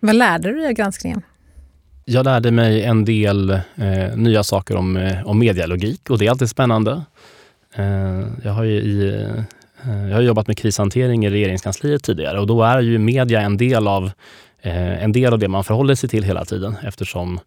Vad 0.00 0.16
lärde 0.16 0.48
du 0.48 0.56
dig 0.56 0.66
av 0.66 0.72
granskningen? 0.72 1.22
Jag 2.04 2.24
lärde 2.24 2.50
mig 2.50 2.82
en 2.82 3.04
del 3.04 3.50
eh, 3.50 4.16
nya 4.16 4.42
saker 4.42 4.76
om, 4.76 4.96
eh, 4.96 5.26
om 5.26 5.38
medialogik 5.38 6.10
och 6.10 6.18
det 6.18 6.26
är 6.26 6.30
alltid 6.30 6.50
spännande. 6.50 7.02
Eh, 7.74 8.26
jag 8.42 8.52
har 8.52 8.64
i 8.64 9.44
Eh, 9.86 10.08
jag 10.08 10.14
har 10.14 10.22
jobbat 10.22 10.46
med 10.46 10.58
krishantering 10.58 11.26
i 11.26 11.30
regeringskansliet 11.30 12.02
tidigare 12.02 12.40
och 12.40 12.46
då 12.46 12.62
är 12.62 12.80
ju 12.80 12.98
media 12.98 13.40
en 13.40 13.56
del 13.56 13.88
av, 13.88 14.10
eh, 14.62 15.04
en 15.04 15.12
del 15.12 15.32
av 15.32 15.38
det 15.38 15.48
man 15.48 15.64
förhåller 15.64 15.94
sig 15.94 16.08
till 16.08 16.24
hela 16.24 16.44
tiden 16.44 16.76
eftersom 16.82 17.40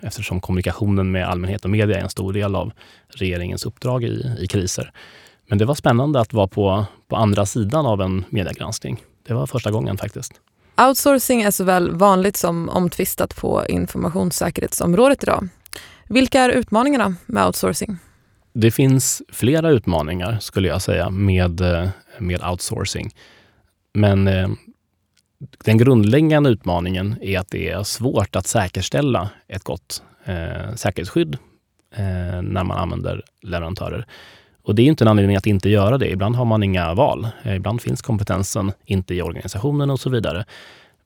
eftersom 0.00 0.40
kommunikationen 0.40 1.10
med 1.10 1.28
allmänhet 1.28 1.64
och 1.64 1.70
media 1.70 1.98
är 1.98 2.02
en 2.02 2.10
stor 2.10 2.32
del 2.32 2.54
av 2.54 2.72
regeringens 3.08 3.66
uppdrag 3.66 4.04
i, 4.04 4.36
i 4.38 4.46
kriser. 4.46 4.92
Men 5.48 5.58
det 5.58 5.64
var 5.64 5.74
spännande 5.74 6.20
att 6.20 6.32
vara 6.32 6.48
på, 6.48 6.84
på 7.08 7.16
andra 7.16 7.46
sidan 7.46 7.86
av 7.86 8.00
en 8.00 8.24
mediegranskning. 8.28 9.02
Det 9.26 9.34
var 9.34 9.46
första 9.46 9.70
gången 9.70 9.98
faktiskt. 9.98 10.32
Outsourcing 10.88 11.42
är 11.42 11.50
såväl 11.50 11.90
vanligt 11.90 12.36
som 12.36 12.68
omtvistat 12.68 13.36
på 13.36 13.66
informationssäkerhetsområdet 13.68 15.22
idag. 15.22 15.48
Vilka 16.08 16.40
är 16.40 16.48
utmaningarna 16.48 17.14
med 17.26 17.46
outsourcing? 17.46 17.98
Det 18.52 18.70
finns 18.70 19.22
flera 19.28 19.70
utmaningar 19.70 20.38
skulle 20.40 20.68
jag 20.68 20.82
säga 20.82 21.10
med, 21.10 21.60
eh, 21.60 21.88
med 22.18 22.44
outsourcing. 22.44 23.10
Men 23.94 24.28
eh, 24.28 24.48
den 25.64 25.78
grundläggande 25.78 26.50
utmaningen 26.50 27.16
är 27.20 27.38
att 27.38 27.50
det 27.50 27.70
är 27.70 27.82
svårt 27.82 28.36
att 28.36 28.46
säkerställa 28.46 29.30
ett 29.48 29.64
gott 29.64 30.02
eh, 30.24 30.74
säkerhetsskydd 30.74 31.38
eh, 31.94 32.42
när 32.42 32.64
man 32.64 32.78
använder 32.78 33.22
leverantörer. 33.42 34.06
Och 34.62 34.74
det 34.74 34.82
är 34.82 34.86
inte 34.86 35.04
en 35.04 35.08
anledning 35.08 35.36
att 35.36 35.46
inte 35.46 35.68
göra 35.68 35.98
det. 35.98 36.10
Ibland 36.10 36.36
har 36.36 36.44
man 36.44 36.62
inga 36.62 36.94
val. 36.94 37.28
Eh, 37.42 37.56
ibland 37.56 37.80
finns 37.80 38.02
kompetensen 38.02 38.72
inte 38.84 39.14
i 39.14 39.22
organisationen 39.22 39.90
och 39.90 40.00
så 40.00 40.10
vidare. 40.10 40.44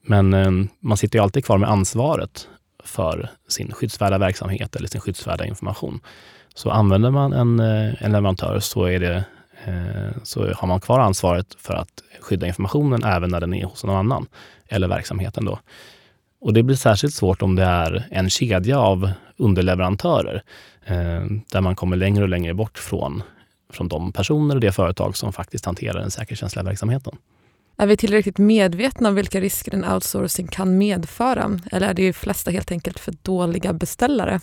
Men 0.06 0.34
eh, 0.34 0.50
man 0.80 0.96
sitter 0.96 1.18
ju 1.18 1.22
alltid 1.22 1.44
kvar 1.44 1.58
med 1.58 1.70
ansvaret 1.70 2.48
för 2.84 3.30
sin 3.48 3.72
skyddsvärda 3.72 4.18
verksamhet 4.18 4.76
eller 4.76 4.88
sin 4.88 5.00
skyddsvärda 5.00 5.46
information. 5.46 6.00
Så 6.54 6.70
använder 6.70 7.10
man 7.10 7.32
en, 7.32 7.60
eh, 7.60 8.04
en 8.04 8.12
leverantör 8.12 8.60
så, 8.60 8.84
är 8.84 9.00
det, 9.00 9.24
Eh, 9.64 10.16
så 10.22 10.52
har 10.52 10.68
man 10.68 10.80
kvar 10.80 11.00
ansvaret 11.00 11.46
för 11.58 11.74
att 11.74 12.02
skydda 12.20 12.46
informationen 12.46 13.04
även 13.04 13.30
när 13.30 13.40
den 13.40 13.54
är 13.54 13.64
hos 13.64 13.84
någon 13.84 13.96
annan 13.96 14.26
eller 14.68 14.88
verksamheten. 14.88 15.44
Då. 15.44 15.58
Och 16.40 16.52
det 16.52 16.62
blir 16.62 16.76
särskilt 16.76 17.14
svårt 17.14 17.42
om 17.42 17.56
det 17.56 17.64
är 17.64 18.06
en 18.10 18.30
kedja 18.30 18.78
av 18.78 19.10
underleverantörer 19.36 20.42
eh, 20.86 21.24
där 21.52 21.60
man 21.60 21.76
kommer 21.76 21.96
längre 21.96 22.22
och 22.22 22.28
längre 22.28 22.54
bort 22.54 22.78
från 22.78 23.22
från 23.74 23.88
de 23.88 24.12
personer 24.12 24.54
och 24.54 24.60
det 24.60 24.72
företag 24.72 25.16
som 25.16 25.32
faktiskt 25.32 25.64
hanterar 25.64 26.00
den 26.00 26.10
säkerhetskänsliga 26.10 26.62
verksamheten. 26.62 27.16
Är 27.76 27.86
vi 27.86 27.96
tillräckligt 27.96 28.38
medvetna 28.38 29.08
om 29.08 29.14
vilka 29.14 29.40
risker 29.40 29.74
en 29.74 29.84
outsourcing 29.84 30.46
kan 30.46 30.78
medföra? 30.78 31.60
Eller 31.72 31.88
är 31.88 31.94
de 31.94 32.12
flesta 32.12 32.50
helt 32.50 32.72
enkelt 32.72 32.98
för 32.98 33.14
dåliga 33.22 33.72
beställare? 33.72 34.40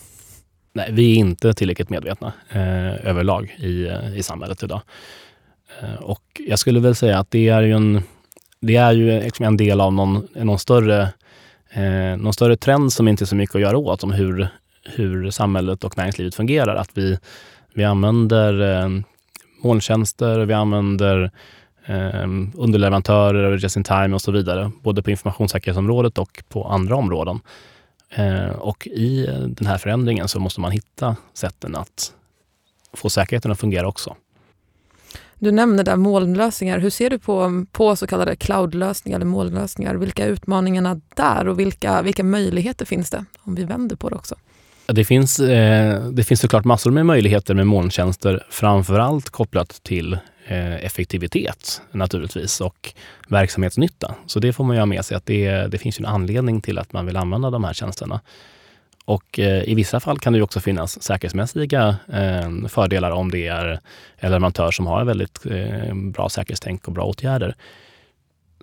Nej, 0.72 0.88
vi 0.92 1.12
är 1.12 1.16
inte 1.16 1.54
tillräckligt 1.54 1.90
medvetna 1.90 2.32
eh, 2.50 3.06
överlag 3.06 3.56
i, 3.58 3.86
eh, 3.86 4.16
i 4.16 4.22
samhället 4.22 4.62
idag. 4.62 4.80
Eh, 5.80 5.94
och 5.94 6.40
jag 6.46 6.58
skulle 6.58 6.80
väl 6.80 6.94
säga 6.94 7.18
att 7.18 7.30
det 7.30 7.48
är 7.48 7.62
ju 7.62 7.72
en, 7.72 8.02
det 8.60 8.76
är 8.76 8.92
ju 8.92 9.20
liksom 9.20 9.44
en 9.44 9.56
del 9.56 9.80
av 9.80 9.92
någon, 9.92 10.28
någon, 10.34 10.58
större, 10.58 11.08
eh, 11.70 12.16
någon 12.16 12.32
större 12.32 12.56
trend 12.56 12.92
som 12.92 13.08
inte 13.08 13.24
är 13.24 13.26
så 13.26 13.36
mycket 13.36 13.54
att 13.54 13.60
göra 13.60 13.76
åt 13.76 14.04
om 14.04 14.12
hur, 14.12 14.48
hur 14.84 15.30
samhället 15.30 15.84
och 15.84 15.98
näringslivet 15.98 16.34
fungerar. 16.34 16.76
Att 16.76 16.90
vi, 16.94 17.18
vi 17.74 17.84
använder 17.84 18.82
eh, 18.82 18.88
molntjänster, 19.62 20.38
vi 20.38 20.54
använder 20.54 21.30
eh, 21.86 22.28
underleverantörer, 22.54 23.58
just 23.58 23.76
in 23.76 23.84
time 23.84 24.14
och 24.14 24.22
så 24.22 24.32
vidare, 24.32 24.70
både 24.82 25.02
på 25.02 25.10
informationssäkerhetsområdet 25.10 26.18
och 26.18 26.42
på 26.48 26.64
andra 26.64 26.96
områden. 26.96 27.40
Eh, 28.14 28.50
och 28.50 28.86
i 28.86 29.26
den 29.48 29.66
här 29.66 29.78
förändringen 29.78 30.28
så 30.28 30.40
måste 30.40 30.60
man 30.60 30.72
hitta 30.72 31.16
sätten 31.34 31.76
att 31.76 32.12
få 32.92 33.10
säkerheten 33.10 33.50
att 33.50 33.60
fungera 33.60 33.88
också. 33.88 34.16
Du 35.38 35.52
nämnde 35.52 35.82
där 35.82 35.96
molnlösningar. 35.96 36.78
Hur 36.78 36.90
ser 36.90 37.10
du 37.10 37.18
på, 37.18 37.64
på 37.72 37.96
så 37.96 38.06
kallade 38.06 38.36
cloudlösningar 38.36 39.18
eller 39.18 39.26
molnlösningar? 39.26 39.94
Vilka 39.94 40.24
är 40.24 40.28
utmaningarna 40.28 41.00
där 41.16 41.48
och 41.48 41.58
vilka, 41.58 42.02
vilka 42.02 42.24
möjligheter 42.24 42.84
finns 42.84 43.10
det 43.10 43.24
om 43.38 43.54
vi 43.54 43.64
vänder 43.64 43.96
på 43.96 44.08
det 44.08 44.16
också? 44.16 44.34
Det 44.86 45.04
finns, 45.04 45.40
eh, 45.40 46.04
det 46.04 46.24
finns 46.24 46.40
såklart 46.40 46.64
massor 46.64 46.90
med 46.90 47.06
möjligheter 47.06 47.54
med 47.54 47.66
molntjänster, 47.66 48.46
framför 48.50 48.98
allt 48.98 49.30
kopplat 49.30 49.80
till 49.82 50.18
Eh, 50.46 50.84
effektivitet 50.84 51.82
naturligtvis 51.92 52.60
och 52.60 52.94
verksamhetsnytta. 53.28 54.14
Så 54.26 54.40
det 54.40 54.52
får 54.52 54.64
man 54.64 54.76
ju 54.76 54.80
ha 54.80 54.86
med 54.86 55.04
sig 55.04 55.16
att 55.16 55.26
det, 55.26 55.50
det 55.50 55.78
finns 55.78 55.98
en 55.98 56.06
anledning 56.06 56.60
till 56.60 56.78
att 56.78 56.92
man 56.92 57.06
vill 57.06 57.16
använda 57.16 57.50
de 57.50 57.64
här 57.64 57.72
tjänsterna. 57.72 58.20
Och 59.04 59.38
eh, 59.38 59.62
i 59.68 59.74
vissa 59.74 60.00
fall 60.00 60.18
kan 60.18 60.32
det 60.32 60.42
också 60.42 60.60
finnas 60.60 61.02
säkerhetsmässiga 61.02 61.96
eh, 62.12 62.66
fördelar 62.68 63.10
om 63.10 63.30
det 63.30 63.46
är 63.46 63.80
en 64.16 64.30
leverantör 64.30 64.70
som 64.70 64.86
har 64.86 65.04
väldigt 65.04 65.46
eh, 65.46 65.94
bra 65.94 66.28
säkerhetstänk 66.28 66.88
och 66.88 66.92
bra 66.92 67.04
åtgärder. 67.04 67.56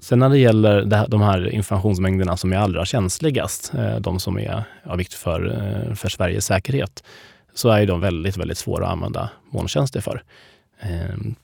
Sen 0.02 0.20
när 0.20 0.30
det 0.30 0.38
gäller 0.38 1.06
de 1.08 1.22
här 1.22 1.50
informationsmängderna 1.50 2.38
som 2.38 2.54
är 2.54 2.58
allra 2.58 2.86
känsligast, 2.86 3.74
eh, 3.74 3.96
de 3.96 4.20
som 4.20 4.40
är 4.40 4.64
av 4.84 4.98
vikt 4.98 5.14
för, 5.14 5.46
eh, 5.48 5.96
för 5.96 6.10
Sveriges 6.10 6.46
säkerhet, 6.46 7.04
så 7.54 7.70
är 7.70 7.86
de 7.86 8.02
väldigt, 8.02 8.38
väldigt 8.38 8.58
svåra 8.58 8.86
att 8.86 8.92
använda 8.92 9.30
molntjänster 9.52 10.02
för. 10.02 10.24
Ehm, 10.80 11.36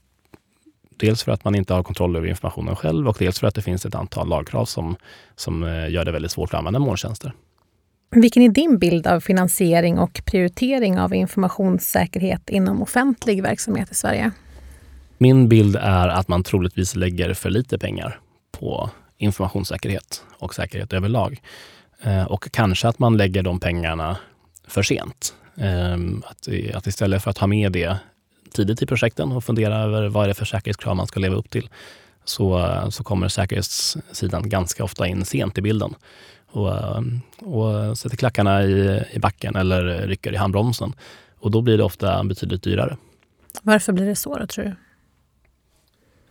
Dels 0.98 1.24
för 1.24 1.32
att 1.32 1.44
man 1.44 1.56
inte 1.56 1.74
har 1.74 1.84
kontroll 1.84 2.16
över 2.16 2.28
informationen 2.28 2.76
själv 2.76 3.08
och 3.08 3.16
dels 3.20 3.40
för 3.40 3.48
att 3.48 3.56
det 3.56 3.62
finns 3.62 3.86
ett 3.86 3.96
antal 3.96 4.28
lagkrav 4.28 4.66
som, 4.66 4.96
som 5.36 5.64
eh, 5.64 5.90
gör 5.90 6.06
det 6.06 6.12
väldigt 6.12 6.32
svårt 6.32 6.54
att 6.54 6.58
använda 6.58 6.80
molntjänster. 6.80 7.34
Vilken 8.12 8.44
är 8.44 8.50
din 8.50 8.78
bild 8.78 9.08
av 9.08 9.20
finansiering 9.20 10.00
och 10.00 10.22
prioritering 10.26 11.00
av 11.00 11.14
informationssäkerhet 11.14 12.50
inom 12.50 12.82
offentlig 12.82 13.44
verksamhet 13.44 13.92
i 13.92 13.96
Sverige? 13.96 14.32
Min 15.18 15.50
bild 15.50 15.76
är 15.76 16.08
att 16.08 16.28
man 16.28 16.44
troligtvis 16.44 16.96
lägger 16.96 17.34
för 17.34 17.50
lite 17.50 17.78
pengar 17.78 18.20
på 18.52 18.90
informationssäkerhet 19.18 20.24
och 20.40 20.56
säkerhet 20.56 20.94
överlag. 20.94 21.42
Eh, 22.02 22.24
och 22.24 22.52
kanske 22.52 22.88
att 22.88 23.00
man 23.00 23.18
lägger 23.18 23.44
de 23.44 23.60
pengarna 23.60 24.18
för 24.68 24.84
sent. 24.84 25.34
Ehm, 25.58 26.24
att, 26.26 26.48
att 26.76 26.88
istället 26.88 27.24
för 27.24 27.32
att 27.32 27.38
ha 27.38 27.48
med 27.48 27.72
det 27.72 27.98
tidigt 28.56 28.82
i 28.82 28.86
projekten 28.86 29.32
och 29.32 29.44
fundera 29.44 29.78
över 29.78 30.08
vad 30.08 30.24
är 30.24 30.28
det 30.28 30.34
för 30.34 30.46
säkerhetskrav 30.46 30.96
man 30.96 31.08
ska 31.08 31.20
leva 31.20 31.36
upp 31.36 31.50
till, 31.50 31.70
så, 32.26 32.70
så 32.90 33.04
kommer 33.04 33.28
säkerhetssidan 33.28 34.50
ganska 34.50 34.84
ofta 34.84 35.08
in 35.08 35.26
sent 35.26 35.58
i 35.58 35.62
bilden 35.62 35.94
och, 36.52 36.72
och 37.40 37.98
sätter 37.98 38.18
klackarna 38.18 38.64
i, 38.64 39.04
i 39.12 39.20
backen 39.20 39.56
eller 39.56 40.08
rycker 40.08 40.34
i 40.34 40.38
handbromsen. 40.38 40.94
Och 41.40 41.52
då 41.52 41.62
blir 41.62 41.78
det 41.78 41.84
ofta 41.84 42.24
betydligt 42.24 42.64
dyrare. 42.64 42.98
Varför 43.62 43.94
blir 43.94 44.06
det 44.06 44.16
så 44.16 44.38
då, 44.38 44.48
tror 44.48 44.66
du? 44.66 44.76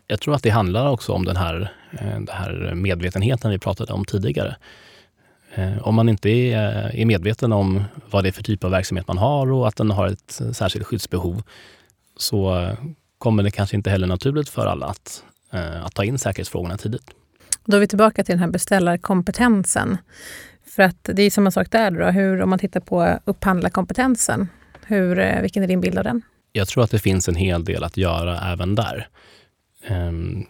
jag 0.07 0.21
tror 0.21 0.35
att 0.35 0.43
det 0.43 0.51
handlar 0.51 0.91
också 0.91 1.13
om 1.13 1.25
den 1.25 1.37
här, 1.37 1.73
eh, 1.93 2.07
den 2.07 2.29
här 2.29 2.75
medvetenheten 2.75 3.51
vi 3.51 3.59
pratade 3.59 3.93
om 3.93 4.05
tidigare. 4.05 4.57
Eh, 5.55 5.89
om 5.89 5.95
man 5.95 6.09
inte 6.09 6.31
är, 6.31 6.97
är 6.97 7.05
medveten 7.05 7.53
om 7.53 7.85
vad 8.11 8.25
det 8.25 8.29
är 8.29 8.33
för 8.33 8.43
typ 8.43 8.65
av 8.65 8.71
verksamhet 8.71 9.09
man 9.09 9.19
har 9.19 9.53
och 9.53 9.69
att 9.69 9.77
den 9.77 9.91
har 9.91 10.07
ett 10.07 10.41
särskilt 10.53 10.87
skyddsbehov 10.87 11.43
så 12.17 12.71
kommer 13.19 13.43
det 13.43 13.51
kanske 13.51 13.77
inte 13.77 13.91
heller 13.91 14.07
naturligt 14.07 14.49
för 14.49 14.67
alla 14.67 14.87
att, 14.87 15.25
eh, 15.53 15.85
att 15.85 15.95
ta 15.95 16.05
in 16.05 16.19
säkerhetsfrågorna 16.19 16.77
tidigt. 16.77 17.11
Då 17.65 17.77
är 17.77 17.81
vi 17.81 17.87
tillbaka 17.87 18.25
till 18.25 18.33
den 18.33 18.39
här 18.39 18.51
beställarkompetensen. 18.51 19.99
För 20.67 20.83
att 20.83 21.11
det 21.13 21.23
är 21.23 21.31
samma 21.31 21.51
sak 21.51 21.71
där. 21.71 21.91
Då. 21.91 22.07
Hur, 22.07 22.43
om 22.43 22.51
man 22.51 22.59
tittar 22.59 22.81
på 22.81 23.19
upphandlarkompetensen, 23.25 24.49
hur, 24.87 25.41
vilken 25.43 25.63
är 25.63 25.67
din 25.67 25.81
bild 25.81 25.99
av 25.99 26.05
den? 26.05 26.23
Jag 26.53 26.69
tror 26.69 26.85
att 26.85 26.91
det 26.91 26.99
finns 26.99 27.29
en 27.29 27.35
hel 27.35 27.65
del 27.65 27.85
att 27.85 27.97
göra 27.97 28.53
även 28.53 28.75
där. 28.75 29.09
Ehm, 29.87 30.45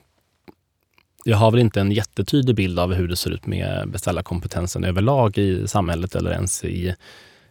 jag 1.25 1.37
har 1.37 1.51
väl 1.51 1.61
inte 1.61 1.81
en 1.81 1.93
jättetydlig 1.93 2.57
bild 2.57 2.79
av 2.79 2.95
hur 2.95 3.09
det 3.09 3.17
ser 3.17 3.31
ut 3.31 3.47
med 3.47 3.89
beställarkompetensen 3.91 4.85
överlag 4.85 5.39
i 5.39 5.69
samhället 5.69 6.15
eller 6.15 6.31
ens 6.31 6.65
i, 6.65 6.95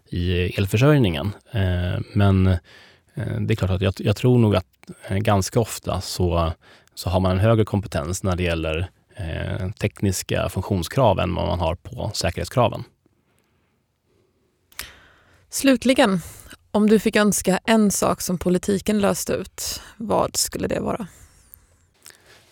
i 0.09 0.31
elförsörjningen. 0.57 1.31
Ehm, 1.51 2.03
men 2.13 2.47
eh, 2.47 2.57
det 3.15 3.53
är 3.53 3.55
klart 3.55 3.71
att 3.71 3.81
jag, 3.81 3.93
jag, 3.97 4.15
tror 4.15 4.37
nog 4.37 4.55
att 4.55 4.65
eh, 5.07 5.17
ganska 5.17 5.59
ofta 5.59 6.01
så, 6.01 6.51
så 6.95 7.09
har 7.09 7.19
man 7.19 7.31
en 7.31 7.39
högre 7.39 7.65
kompetens 7.65 8.23
när 8.23 8.35
det 8.35 8.43
gäller 8.43 8.89
eh, 9.15 9.69
tekniska 9.71 10.49
funktionskrav 10.49 11.19
än 11.19 11.35
vad 11.35 11.47
man 11.47 11.59
har 11.59 11.75
på 11.75 12.11
säkerhetskraven. 12.13 12.83
Slutligen, 15.49 16.21
om 16.71 16.89
du 16.89 16.99
fick 16.99 17.15
önska 17.15 17.59
en 17.65 17.91
sak 17.91 18.21
som 18.21 18.37
politiken 18.37 18.99
löste 18.99 19.33
ut, 19.33 19.81
vad 19.97 20.35
skulle 20.35 20.67
det 20.67 20.79
vara? 20.79 21.07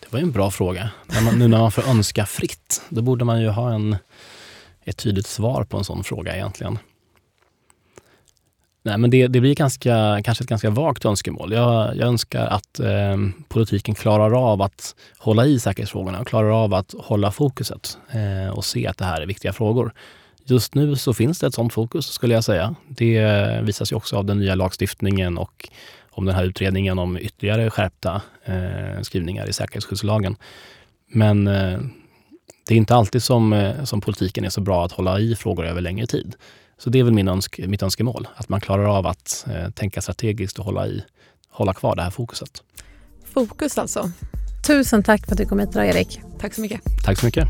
Det 0.00 0.12
var 0.12 0.20
en 0.20 0.32
bra 0.32 0.50
fråga. 0.50 0.90
När 1.06 1.22
man, 1.22 1.38
nu 1.38 1.48
när 1.48 1.58
man 1.58 1.72
får 1.72 1.88
önska 1.88 2.26
fritt, 2.26 2.82
då 2.88 3.02
borde 3.02 3.24
man 3.24 3.42
ju 3.42 3.48
ha 3.48 3.72
en, 3.72 3.96
ett 4.84 4.96
tydligt 4.96 5.26
svar 5.26 5.64
på 5.64 5.76
en 5.76 5.84
sån 5.84 6.04
fråga 6.04 6.34
egentligen. 6.34 6.78
Nej, 8.84 8.98
men 8.98 9.10
det, 9.10 9.26
det 9.26 9.40
blir 9.40 9.54
ganska, 9.54 10.20
kanske 10.24 10.44
ett 10.44 10.48
ganska 10.48 10.70
vagt 10.70 11.04
önskemål. 11.04 11.52
Jag, 11.52 11.96
jag 11.96 12.08
önskar 12.08 12.46
att 12.46 12.80
eh, 12.80 13.16
politiken 13.48 13.94
klarar 13.94 14.52
av 14.52 14.62
att 14.62 14.94
hålla 15.18 15.46
i 15.46 15.58
säkerhetsfrågorna 15.58 16.20
och 16.20 16.26
klarar 16.26 16.64
av 16.64 16.74
att 16.74 16.94
hålla 16.98 17.30
fokuset 17.30 17.98
eh, 18.10 18.54
och 18.54 18.64
se 18.64 18.86
att 18.86 18.98
det 18.98 19.04
här 19.04 19.20
är 19.20 19.26
viktiga 19.26 19.52
frågor. 19.52 19.92
Just 20.44 20.74
nu 20.74 20.96
så 20.96 21.14
finns 21.14 21.38
det 21.38 21.46
ett 21.46 21.54
sådant 21.54 21.72
fokus 21.72 22.06
skulle 22.06 22.34
jag 22.34 22.44
säga. 22.44 22.74
Det 22.88 23.16
eh, 23.16 23.62
visas 23.62 23.92
ju 23.92 23.96
också 23.96 24.16
av 24.16 24.24
den 24.24 24.38
nya 24.38 24.54
lagstiftningen 24.54 25.38
och 25.38 25.68
om 26.10 26.24
den 26.24 26.34
här 26.34 26.44
utredningen 26.44 26.98
om 26.98 27.18
ytterligare 27.18 27.70
skärpta 27.70 28.22
eh, 28.44 29.02
skrivningar 29.02 29.48
i 29.48 29.52
säkerhetsskyddslagen. 29.52 30.36
Men 31.08 31.46
eh, 31.46 31.78
det 32.68 32.74
är 32.74 32.78
inte 32.78 32.94
alltid 32.94 33.22
som, 33.22 33.52
eh, 33.52 33.84
som 33.84 34.00
politiken 34.00 34.44
är 34.44 34.48
så 34.48 34.60
bra 34.60 34.84
att 34.84 34.92
hålla 34.92 35.20
i 35.20 35.36
frågor 35.36 35.66
över 35.66 35.80
längre 35.80 36.06
tid. 36.06 36.34
Så 36.82 36.90
det 36.90 36.98
är 36.98 37.04
väl 37.04 37.12
min 37.12 37.28
önsk, 37.28 37.58
mitt 37.58 37.82
önskemål, 37.82 38.28
att 38.36 38.48
man 38.48 38.60
klarar 38.60 38.84
av 38.84 39.06
att 39.06 39.46
eh, 39.50 39.70
tänka 39.70 40.00
strategiskt 40.02 40.58
och 40.58 40.64
hålla, 40.64 40.86
i, 40.86 41.04
hålla 41.50 41.74
kvar 41.74 41.96
det 41.96 42.02
här 42.02 42.10
fokuset. 42.10 42.62
Fokus 43.32 43.78
alltså. 43.78 44.10
Tusen 44.66 45.02
tack 45.02 45.26
för 45.26 45.32
att 45.32 45.38
du 45.38 45.46
kom 45.46 45.58
hit 45.58 45.68
idag, 45.72 45.86
Erik. 45.86 46.20
Tack 46.38 46.54
så 46.54 46.60
mycket. 46.60 46.80
Tack 47.04 47.18
så 47.18 47.26
mycket. 47.26 47.48